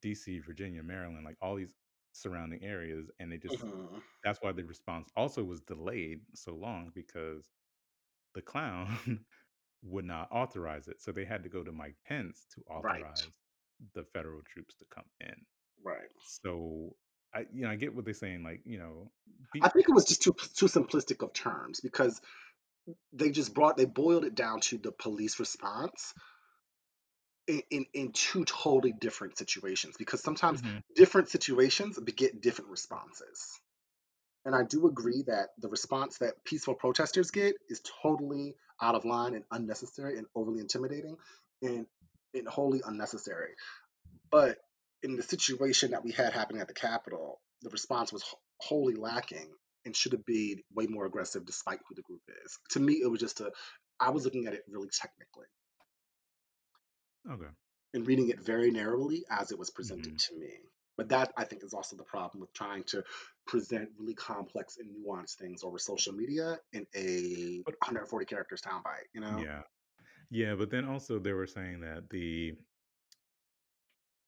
[0.00, 1.74] D.C., Virginia, Maryland, like all these
[2.12, 6.90] surrounding areas, and they just hmm that's why the response also was delayed so long
[6.94, 7.50] because
[8.34, 9.24] the clown
[9.82, 11.00] would not authorize it.
[11.00, 13.06] So they had to go to Mike Pence to Right.
[13.08, 13.40] authorize
[13.94, 15.46] the federal troops to come in.
[15.82, 16.10] Right.
[16.22, 16.96] So
[17.34, 18.42] I, you know, I get what they're saying.
[18.42, 19.10] Like, you know,
[19.60, 22.20] I think it was just too too simplistic of terms because
[23.12, 26.14] they just brought they boiled it down to the police response
[27.46, 33.60] in, in, in two totally different situations because sometimes Mhm, different situations beget different responses.
[34.44, 39.04] And I do agree that the response that peaceful protesters get is totally out of
[39.04, 41.16] line and unnecessary and overly intimidating
[41.62, 41.86] and,
[42.34, 43.54] and wholly unnecessary.
[44.30, 44.58] But
[45.02, 48.24] in the situation that we had happening at the Capitol, the response was
[48.60, 49.48] wholly lacking
[49.84, 52.58] and should have been way more aggressive despite who the group is.
[52.70, 53.50] To me, it was just a.
[53.98, 55.46] I was looking at it really technically
[57.30, 57.50] Okay.
[57.94, 60.26] and reading it very narrowly as it was presented Mhm.
[60.28, 60.58] to me.
[60.96, 63.04] But that I think is also the problem with trying to
[63.46, 69.06] present really complex and nuanced things over social media in a 140 characters soundbite.
[69.12, 69.38] You know?
[69.38, 69.62] yeah.
[70.30, 72.56] Yeah, but then also they were saying that the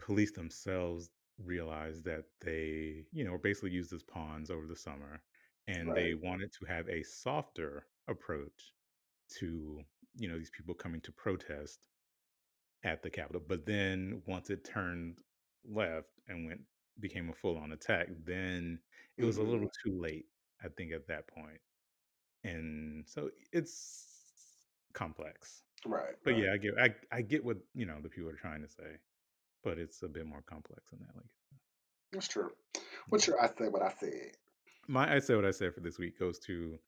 [0.04, 5.24] police themselves realized that they, you know, were basically used as pawns over the summer,
[5.68, 8.74] and they wanted to have a softer approach
[9.30, 9.84] to,
[10.16, 11.88] you know, these people coming to protest
[12.82, 13.42] at the Capitol.
[13.46, 15.20] But then once it turned
[15.64, 16.62] left and went
[17.00, 18.80] became a full on attack, then
[19.18, 20.26] it was a hmm little too late,
[20.62, 21.60] I think, at that point.
[22.44, 25.64] And so it's complex.
[25.86, 26.16] Right.
[26.24, 26.36] But Right.
[26.36, 28.98] yeah, I get I, I get what, you know, the people are trying to say.
[29.64, 31.16] But it's a bit more complex than that.
[31.16, 31.56] Like uh,
[32.12, 32.50] That's true.
[33.08, 34.32] What's your I say what I said?
[34.88, 36.78] My I say what I said for this week goes to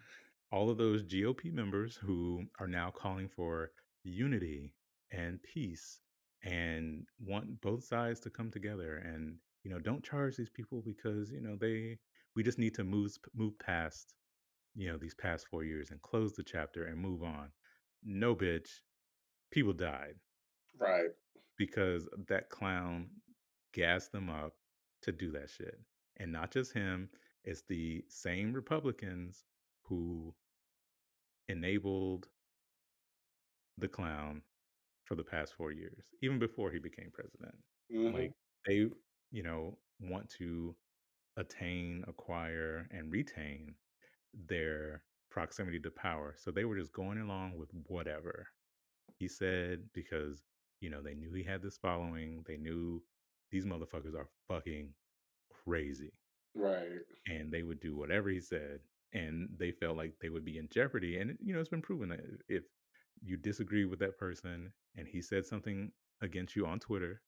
[0.52, 3.70] all of those GOP members who are now calling for
[4.04, 4.74] unity
[5.12, 6.00] and peace
[6.44, 11.30] and want both sides to come together and you know don't charge these people because
[11.30, 11.98] you know they
[12.36, 14.14] we just need to move move past
[14.74, 17.48] you know these past 4 years and close the chapter and move on.
[18.04, 18.68] No bitch,
[19.50, 20.16] people died
[20.78, 21.10] Right.
[21.56, 23.10] Because that clown
[23.72, 24.54] gassed them up
[25.02, 25.80] to do that shit.
[26.18, 27.10] And not just him,
[27.44, 29.46] it's the same Republicans
[29.82, 30.34] who
[31.48, 32.28] enabled
[33.78, 34.42] the clown
[35.04, 37.56] for the past four years, even before he became president.
[37.90, 38.32] hmm Like
[38.66, 38.88] they,
[39.30, 40.76] you know, want to
[41.36, 43.74] attain, acquire, and retain
[44.34, 46.34] their proximity to power.
[46.38, 48.48] So they were just going along with whatever
[49.18, 50.42] he said because,
[50.86, 52.44] you know, they knew he had this following.
[52.46, 53.02] They knew
[53.50, 54.94] these motherfuckers are fucking
[55.64, 56.12] crazy.
[56.54, 57.00] Right.
[57.26, 58.78] And they would do whatever he said.
[59.12, 61.18] And they felt like they would be in jeopardy.
[61.18, 62.62] And, you know, it's been proven that if
[63.20, 65.90] you disagree with that person and he said something
[66.22, 67.20] against you on Twitter,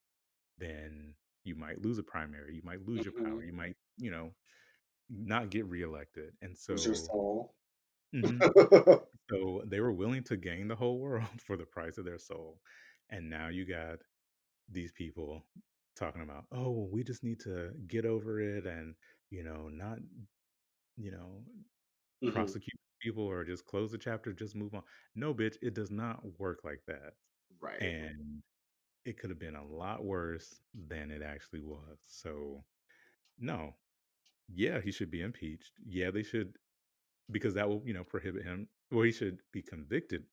[0.59, 1.15] then
[1.45, 2.55] you might lose a primary.
[2.55, 3.43] You might lose your power.
[3.43, 4.31] hmm You might, you know,
[5.11, 6.33] not get reelected.
[6.43, 7.55] And so, soul.
[8.15, 8.45] mhm.
[9.31, 12.61] so they were willing to gain the whole world for the price of their soul.
[13.11, 14.01] And now you got
[14.69, 15.45] these people
[15.97, 18.97] talking about, oh, well, we just need to get over it and,
[19.31, 19.99] you know, not,
[20.97, 21.45] you know,
[22.23, 24.85] hmm prosecute people or just close the chapter, just move on.
[25.15, 27.15] No, bitch, it does not work like that.
[27.61, 27.81] Right.
[27.81, 28.43] And
[29.05, 31.99] it could have been a lot worse than it actually was.
[32.07, 32.65] So,
[33.39, 33.75] no,
[34.49, 35.73] yeah, he should be impeached.
[35.85, 36.59] Yeah, they should,
[37.31, 38.69] because that will, you know, prohibit him.
[38.91, 40.27] Well, he should be convicted,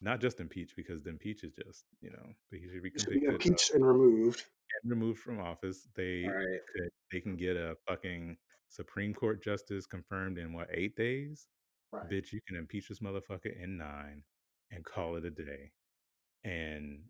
[0.00, 3.10] not just impeached, because the impeach is just, you know, but he should be should
[3.10, 4.44] be convicted impeached and removed.
[4.82, 5.88] and removed from office.
[5.96, 6.60] They Right.
[6.74, 8.36] could, they can get a fucking
[8.68, 11.48] Supreme Court justice confirmed in what eight days.
[11.90, 12.08] Right.
[12.08, 14.22] Bitch, you can impeach this motherfucker in nine
[14.70, 15.72] and call it a day.
[16.44, 17.00] And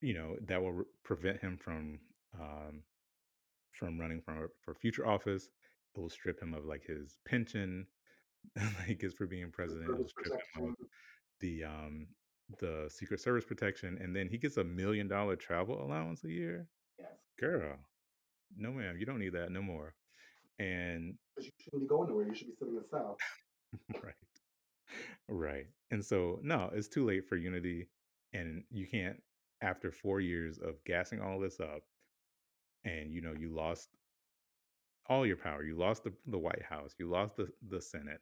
[0.00, 1.98] you know that will re- prevent him from
[2.40, 2.82] um,
[3.72, 5.48] from running for for future office.
[5.94, 7.86] It will strip him of like his pension,
[8.88, 9.90] like gets for being president.
[9.90, 10.74] It'll strip him of.
[11.40, 12.06] The um
[12.60, 16.66] the Secret Service protection, and then he gets a million dollar travel allowance a year.
[16.98, 17.08] Yes.
[17.38, 17.76] Girl,
[18.56, 19.94] no ma'am, you don't need that no more.
[20.58, 22.26] And Because you shouldn't be going nowhere.
[22.26, 23.18] You should be sitting in the South.
[24.02, 24.14] right,
[25.28, 27.86] right, and so no, it's too late for unity,
[28.32, 29.20] and you can't
[29.60, 31.82] after four years of gassing all this up,
[32.84, 33.88] and you know you lost
[35.08, 35.62] all your power.
[35.62, 36.94] You lost the, the White House.
[36.98, 38.20] You lost the, the Senate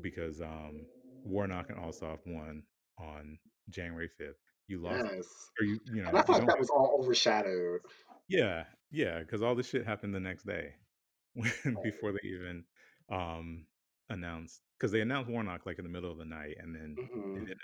[0.00, 0.82] because um,
[1.28, 2.64] Warnock and Ossoff won
[2.98, 3.38] on
[3.70, 4.34] January 5th.
[4.68, 5.50] You lost, Yes.
[5.60, 7.82] or you, you And know, I feel like don't that was all overshadowed.
[8.28, 10.74] yeah, yeah, because all this shit happened the next day
[11.34, 11.52] when,
[11.82, 12.64] before they even
[13.10, 13.66] um,
[14.10, 17.00] announced, because they announced Warnock like in the middle of the night and then
[17.34, 17.60] they hmm didn't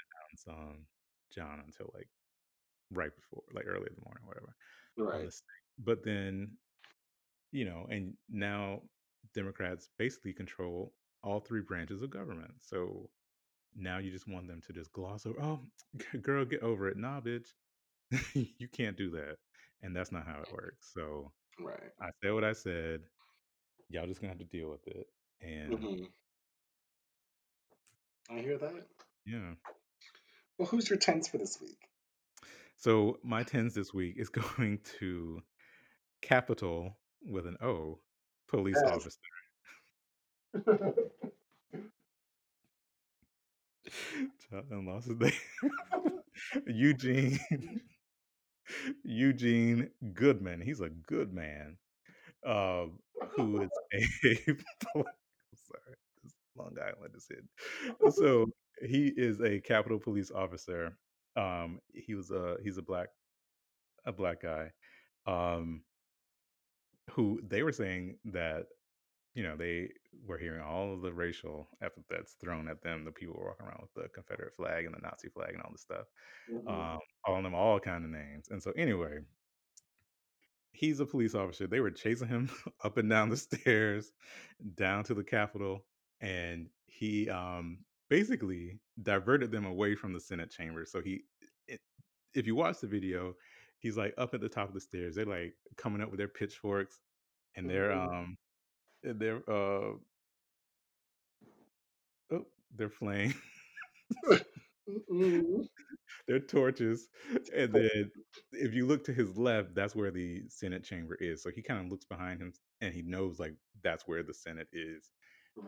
[0.48, 0.86] announce um,
[1.34, 2.08] Jon until like
[2.92, 4.54] right before, like early in the morning, whatever,
[4.96, 5.30] Right.
[5.78, 6.56] But then
[7.52, 8.82] you know, and now
[9.34, 10.92] Democrats basically control
[11.22, 12.52] all three branches of government.
[12.60, 13.10] So
[13.76, 15.60] now you just want them to just gloss over, oh,
[16.22, 16.96] girl, get over it.
[16.96, 17.48] Nah, bitch,
[18.34, 19.36] you can't do that.
[19.82, 20.90] And that's not how it works.
[20.94, 21.92] So Right.
[22.00, 23.02] I said what I said.
[23.90, 25.06] Y'all just gonna have to deal with it.
[25.42, 26.04] And hmm
[28.30, 28.86] I hear that.
[29.26, 29.54] yeah.
[30.58, 31.78] Well, who's your tens for this week?
[32.76, 35.42] So my tens this week is going to
[36.22, 38.00] Capitol with an O,
[38.48, 38.84] police Yes.
[38.84, 39.18] officer.
[44.50, 45.08] Done lost.
[46.66, 47.38] Eugene
[49.04, 50.60] Eugene Goodman.
[50.60, 51.76] He's a good man.
[52.46, 52.98] um,
[53.36, 54.00] who is a
[55.56, 58.12] sorry, this Long Island is hidden.
[58.12, 58.46] So
[58.86, 60.96] he is a Capitol Police officer.
[61.36, 63.08] Um, he was a he's a black
[64.06, 64.70] a black guy.
[65.26, 65.82] Um,
[67.10, 68.64] who they were saying that
[69.34, 69.90] you know they
[70.22, 73.04] were hearing all of the racial epithets thrown at them.
[73.04, 75.82] The people walking around with the Confederate flag and the Nazi flag and all this
[75.82, 76.06] stuff,
[76.46, 78.48] Mhm, um, calling them all kind of names.
[78.50, 79.20] And so anyway,
[80.72, 81.66] he's a police officer.
[81.66, 82.50] They were chasing him
[82.84, 84.12] up and down the stairs,
[84.74, 85.86] down to the Capitol,
[86.20, 90.84] and he um, basically diverted them away from the Senate chamber.
[90.84, 91.24] So he,
[91.66, 91.80] it,
[92.34, 93.34] if you watch the video,
[93.78, 95.14] he's like up at the top of the stairs.
[95.16, 97.00] They're like coming up with their pitchforks,
[97.56, 98.18] and they're mhm.
[99.08, 99.94] Um, they're uh,
[102.32, 103.34] oh, they're flaying
[104.88, 105.68] Mm-mm.
[106.28, 107.08] their torches,
[107.54, 108.10] and then
[108.52, 111.42] if you look to his left, that's where the Senate chamber is.
[111.42, 114.68] So he kind of looks behind him, and he knows like that's where the Senate
[114.72, 115.10] is.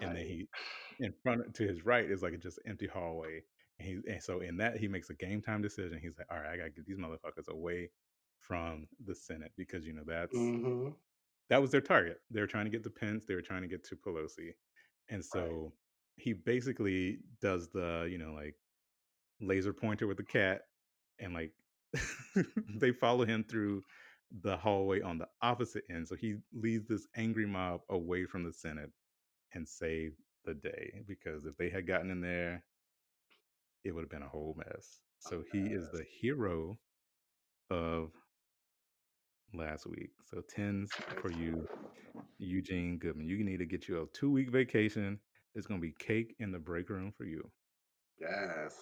[0.01, 0.49] And then he,
[1.01, 3.43] in front to his right is like just empty hallway.
[3.79, 5.99] And he and so in that he makes a game time decision.
[6.01, 7.91] He's like, all right, I gotta get these motherfuckers away
[8.41, 10.95] from the Senate because you know that's Mhm.
[11.49, 12.19] That was their target.
[12.31, 13.25] They were trying to get to Pence.
[13.27, 14.53] They were trying to get to Pelosi,
[15.09, 15.45] and Right.
[15.51, 15.73] so
[16.17, 18.55] he basically does the you know like
[19.41, 20.63] laser pointer with the cat
[21.19, 21.53] and like
[22.81, 23.83] they follow him through
[24.43, 26.09] the hallway on the opposite end.
[26.09, 28.91] So he leads this angry mob away from the Senate
[29.55, 32.65] and saved the day because if they had gotten in there,
[33.85, 35.01] it would have been a whole mess.
[35.19, 36.79] So he is the hero
[37.71, 38.13] of
[39.55, 40.11] last week.
[40.31, 40.91] So tens
[41.21, 41.67] for you,
[42.39, 43.27] Eugene Goodman.
[43.27, 45.19] You need to get you a two week vacation.
[45.55, 47.51] It's gonna be cake in the break room for you.
[48.21, 48.75] Yes.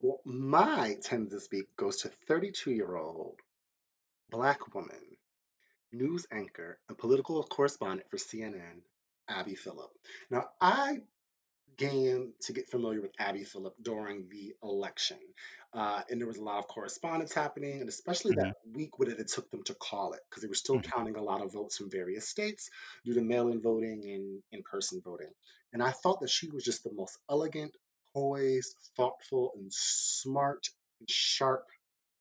[0.00, 3.38] Well, my 10 this week goes to 32-year-old
[4.30, 5.00] black woman,
[5.92, 8.82] news anchor, and political correspondent for CNN,
[9.28, 9.90] Abby Phillip.
[10.30, 10.98] Now, I
[11.76, 15.18] began to get familiar with Abby Phillip during the election.
[15.72, 19.10] Uh, and there was a lot of correspondence happening, and especially that hmm week when
[19.10, 21.52] it took them to call it, because they were still hmm counting a lot of
[21.52, 22.70] votes from various states
[23.04, 25.30] due to mail in voting and in person voting.
[25.72, 27.72] And I thought that she was just the most elegant,
[28.12, 30.68] poised, thoughtful, and smart
[31.00, 31.64] and sharp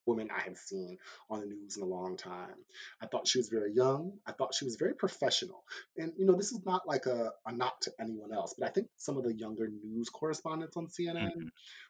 [0.05, 0.97] woman I have seen
[1.29, 2.55] on the news in a long time.
[3.01, 4.13] I thought she was very young.
[4.25, 5.63] I thought she was very professional.
[5.97, 8.71] And, you know, this is not like a, a knock to anyone else, but I
[8.71, 11.47] think some of the younger news correspondents on CNN hmm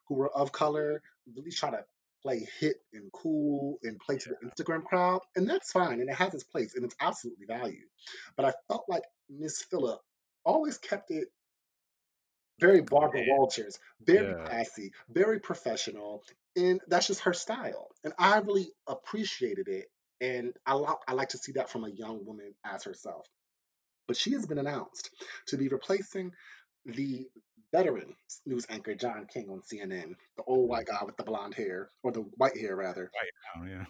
[0.07, 1.01] who were of color
[1.35, 1.83] really try to
[2.21, 5.21] play hip and cool and play to the Instagram crowd.
[5.35, 5.99] And that's fine.
[6.01, 7.87] And it has its place and it's absolutely valued.
[8.35, 9.99] But I felt like Miss Phillip
[10.45, 11.29] always kept it
[12.59, 14.43] very Barbara Walters, very Yeah.
[14.45, 16.23] classy, very professional,
[16.55, 17.89] and that's just her style.
[18.03, 19.85] And I really appreciated it,
[20.21, 23.25] and I like I like to see that from a young woman as herself.
[24.07, 25.09] But she has been announced
[25.47, 26.31] to be replacing
[26.85, 27.27] the
[27.71, 28.13] veteran
[28.45, 32.11] news anchor John King on CNN, the old white guy with the blonde hair, or
[32.11, 33.09] the white hair rather.
[33.57, 33.85] Right now,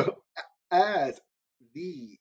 [0.00, 0.06] yeah.
[0.70, 1.20] as
[1.74, 2.18] the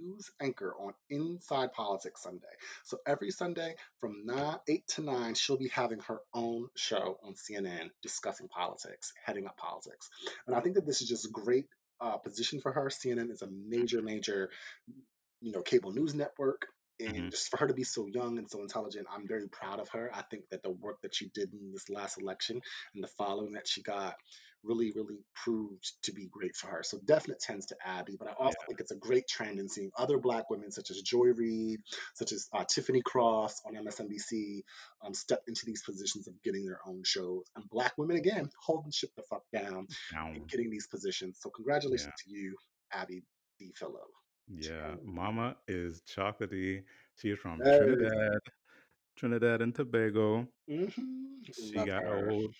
[0.00, 2.46] news anchor on Inside Politics Sunday.
[2.84, 7.34] So every Sunday from 9, 8 to 9, she'll be having her own show on
[7.34, 10.08] CNN discussing politics, heading up politics.
[10.46, 11.66] And I think that this is just a great
[12.00, 12.88] uh, position for her.
[12.88, 14.50] CNN is a major, major
[15.40, 16.66] you know, cable news network.
[17.00, 17.30] And Mhm.
[17.30, 20.10] just for her to be so young and so intelligent, I'm very proud of her.
[20.14, 22.60] I think that the work that she did in this last election
[22.94, 24.16] and the following that she got
[24.62, 26.82] really, really proved to be great for her.
[26.82, 29.68] So definite tends to Abby, but I also Yeah, think it's a great trend in
[29.68, 31.80] seeing other Black women such as Joy Reid,
[32.14, 34.62] such as uh, Tiffany Cross on MSNBC,
[35.04, 38.90] um, step into these positions of getting their own shows, and Black women again holding
[38.90, 39.86] shit the fuck down
[40.34, 41.38] and getting these positions.
[41.40, 41.50] So
[41.88, 42.56] Yeah, congratulations to you,
[42.92, 43.22] Abby
[43.58, 43.72] D.
[43.76, 44.02] Phillip.
[44.48, 44.94] Yeah.
[45.04, 46.82] Mama is chocolatey.
[47.16, 47.76] She is from Yes.
[47.78, 48.38] Trinidad,
[49.16, 50.48] Trinidad and Tobago.
[50.68, 51.44] Mhm.
[51.52, 52.30] She Love got her.
[52.30, 52.54] old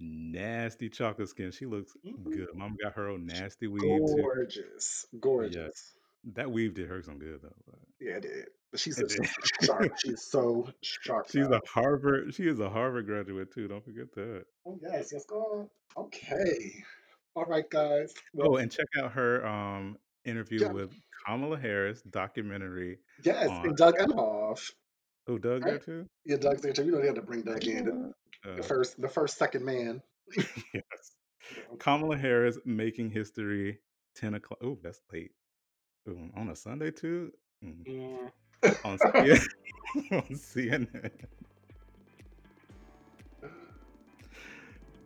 [0.00, 1.50] nasty chocolate skin.
[1.50, 2.30] She looks Mhm.
[2.30, 2.48] good.
[2.54, 4.22] Mama got her old nasty weave too.
[4.22, 5.06] Gorgeous.
[5.12, 5.94] Yeah, Gorgeous.
[6.34, 7.56] that weave did her some good though.
[7.66, 8.48] But Yeah, it did.
[8.70, 9.82] But she's it just so sharp.
[9.82, 9.92] did.
[9.98, 11.60] She is so sharp She's a.
[11.66, 12.34] Harvard.
[12.34, 13.68] She is a Harvard graduate too.
[13.68, 14.46] Don't forget that.
[14.66, 15.70] Oh yes, yes, go on.
[15.96, 16.02] Yeah.
[16.04, 16.84] Okay.
[17.34, 18.14] All right, guys.
[18.32, 20.92] Well, Oh, and check out her um interview yeah, with
[21.26, 23.66] Kamala Harris documentary yes, on.
[23.66, 24.70] and Doug Emhoff,
[25.28, 26.06] Oh, Doug there too.
[26.24, 26.84] Yeah, Doug's there too.
[26.84, 28.12] You know they had to bring Doug in, the,
[28.54, 30.00] the Uh, first, the first second man.
[30.36, 30.84] yes.
[31.78, 33.80] Kamala Harris making history.
[34.14, 34.58] Ten o'clock.
[34.62, 35.32] Oh, that's late.
[36.08, 37.32] Ooh, on a Sunday too.
[37.64, 38.30] Mm.
[38.62, 38.84] Mm.
[38.84, 39.46] On CNN.
[40.12, 41.10] on CNN.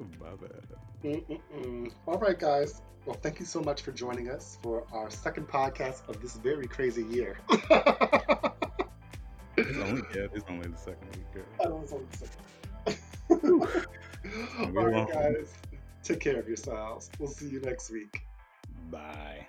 [0.20, 0.64] My bad.
[1.04, 1.92] Mm-mm-mm.
[2.06, 2.82] All right, guys.
[3.06, 6.66] Well, thank you so much for joining us for our second podcast of this very
[6.66, 7.38] crazy year.
[9.56, 11.32] It's only yeah, it's only the second week.
[11.34, 11.44] girl.
[11.60, 13.86] Oh, I know it's only the second.
[14.76, 15.52] All right, guys.
[16.02, 17.10] Take care of yourselves.
[17.18, 18.22] We'll see you next week.
[18.90, 19.46] Bye.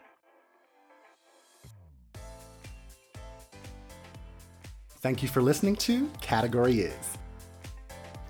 [4.99, 7.17] Thank you for listening to Category Is.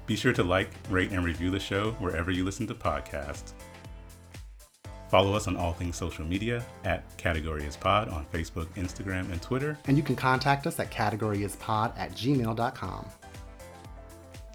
[0.05, 3.53] Be sure to like, rate, and review the show wherever you listen to podcasts.
[5.09, 9.41] Follow us on all things social media at Category is Pod on Facebook, Instagram, and
[9.41, 9.77] Twitter.
[9.87, 13.05] And you can contact us at categoryispod at gmail.com.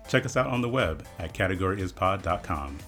[0.09, 2.79] Check us out on the web at categoryispod.com.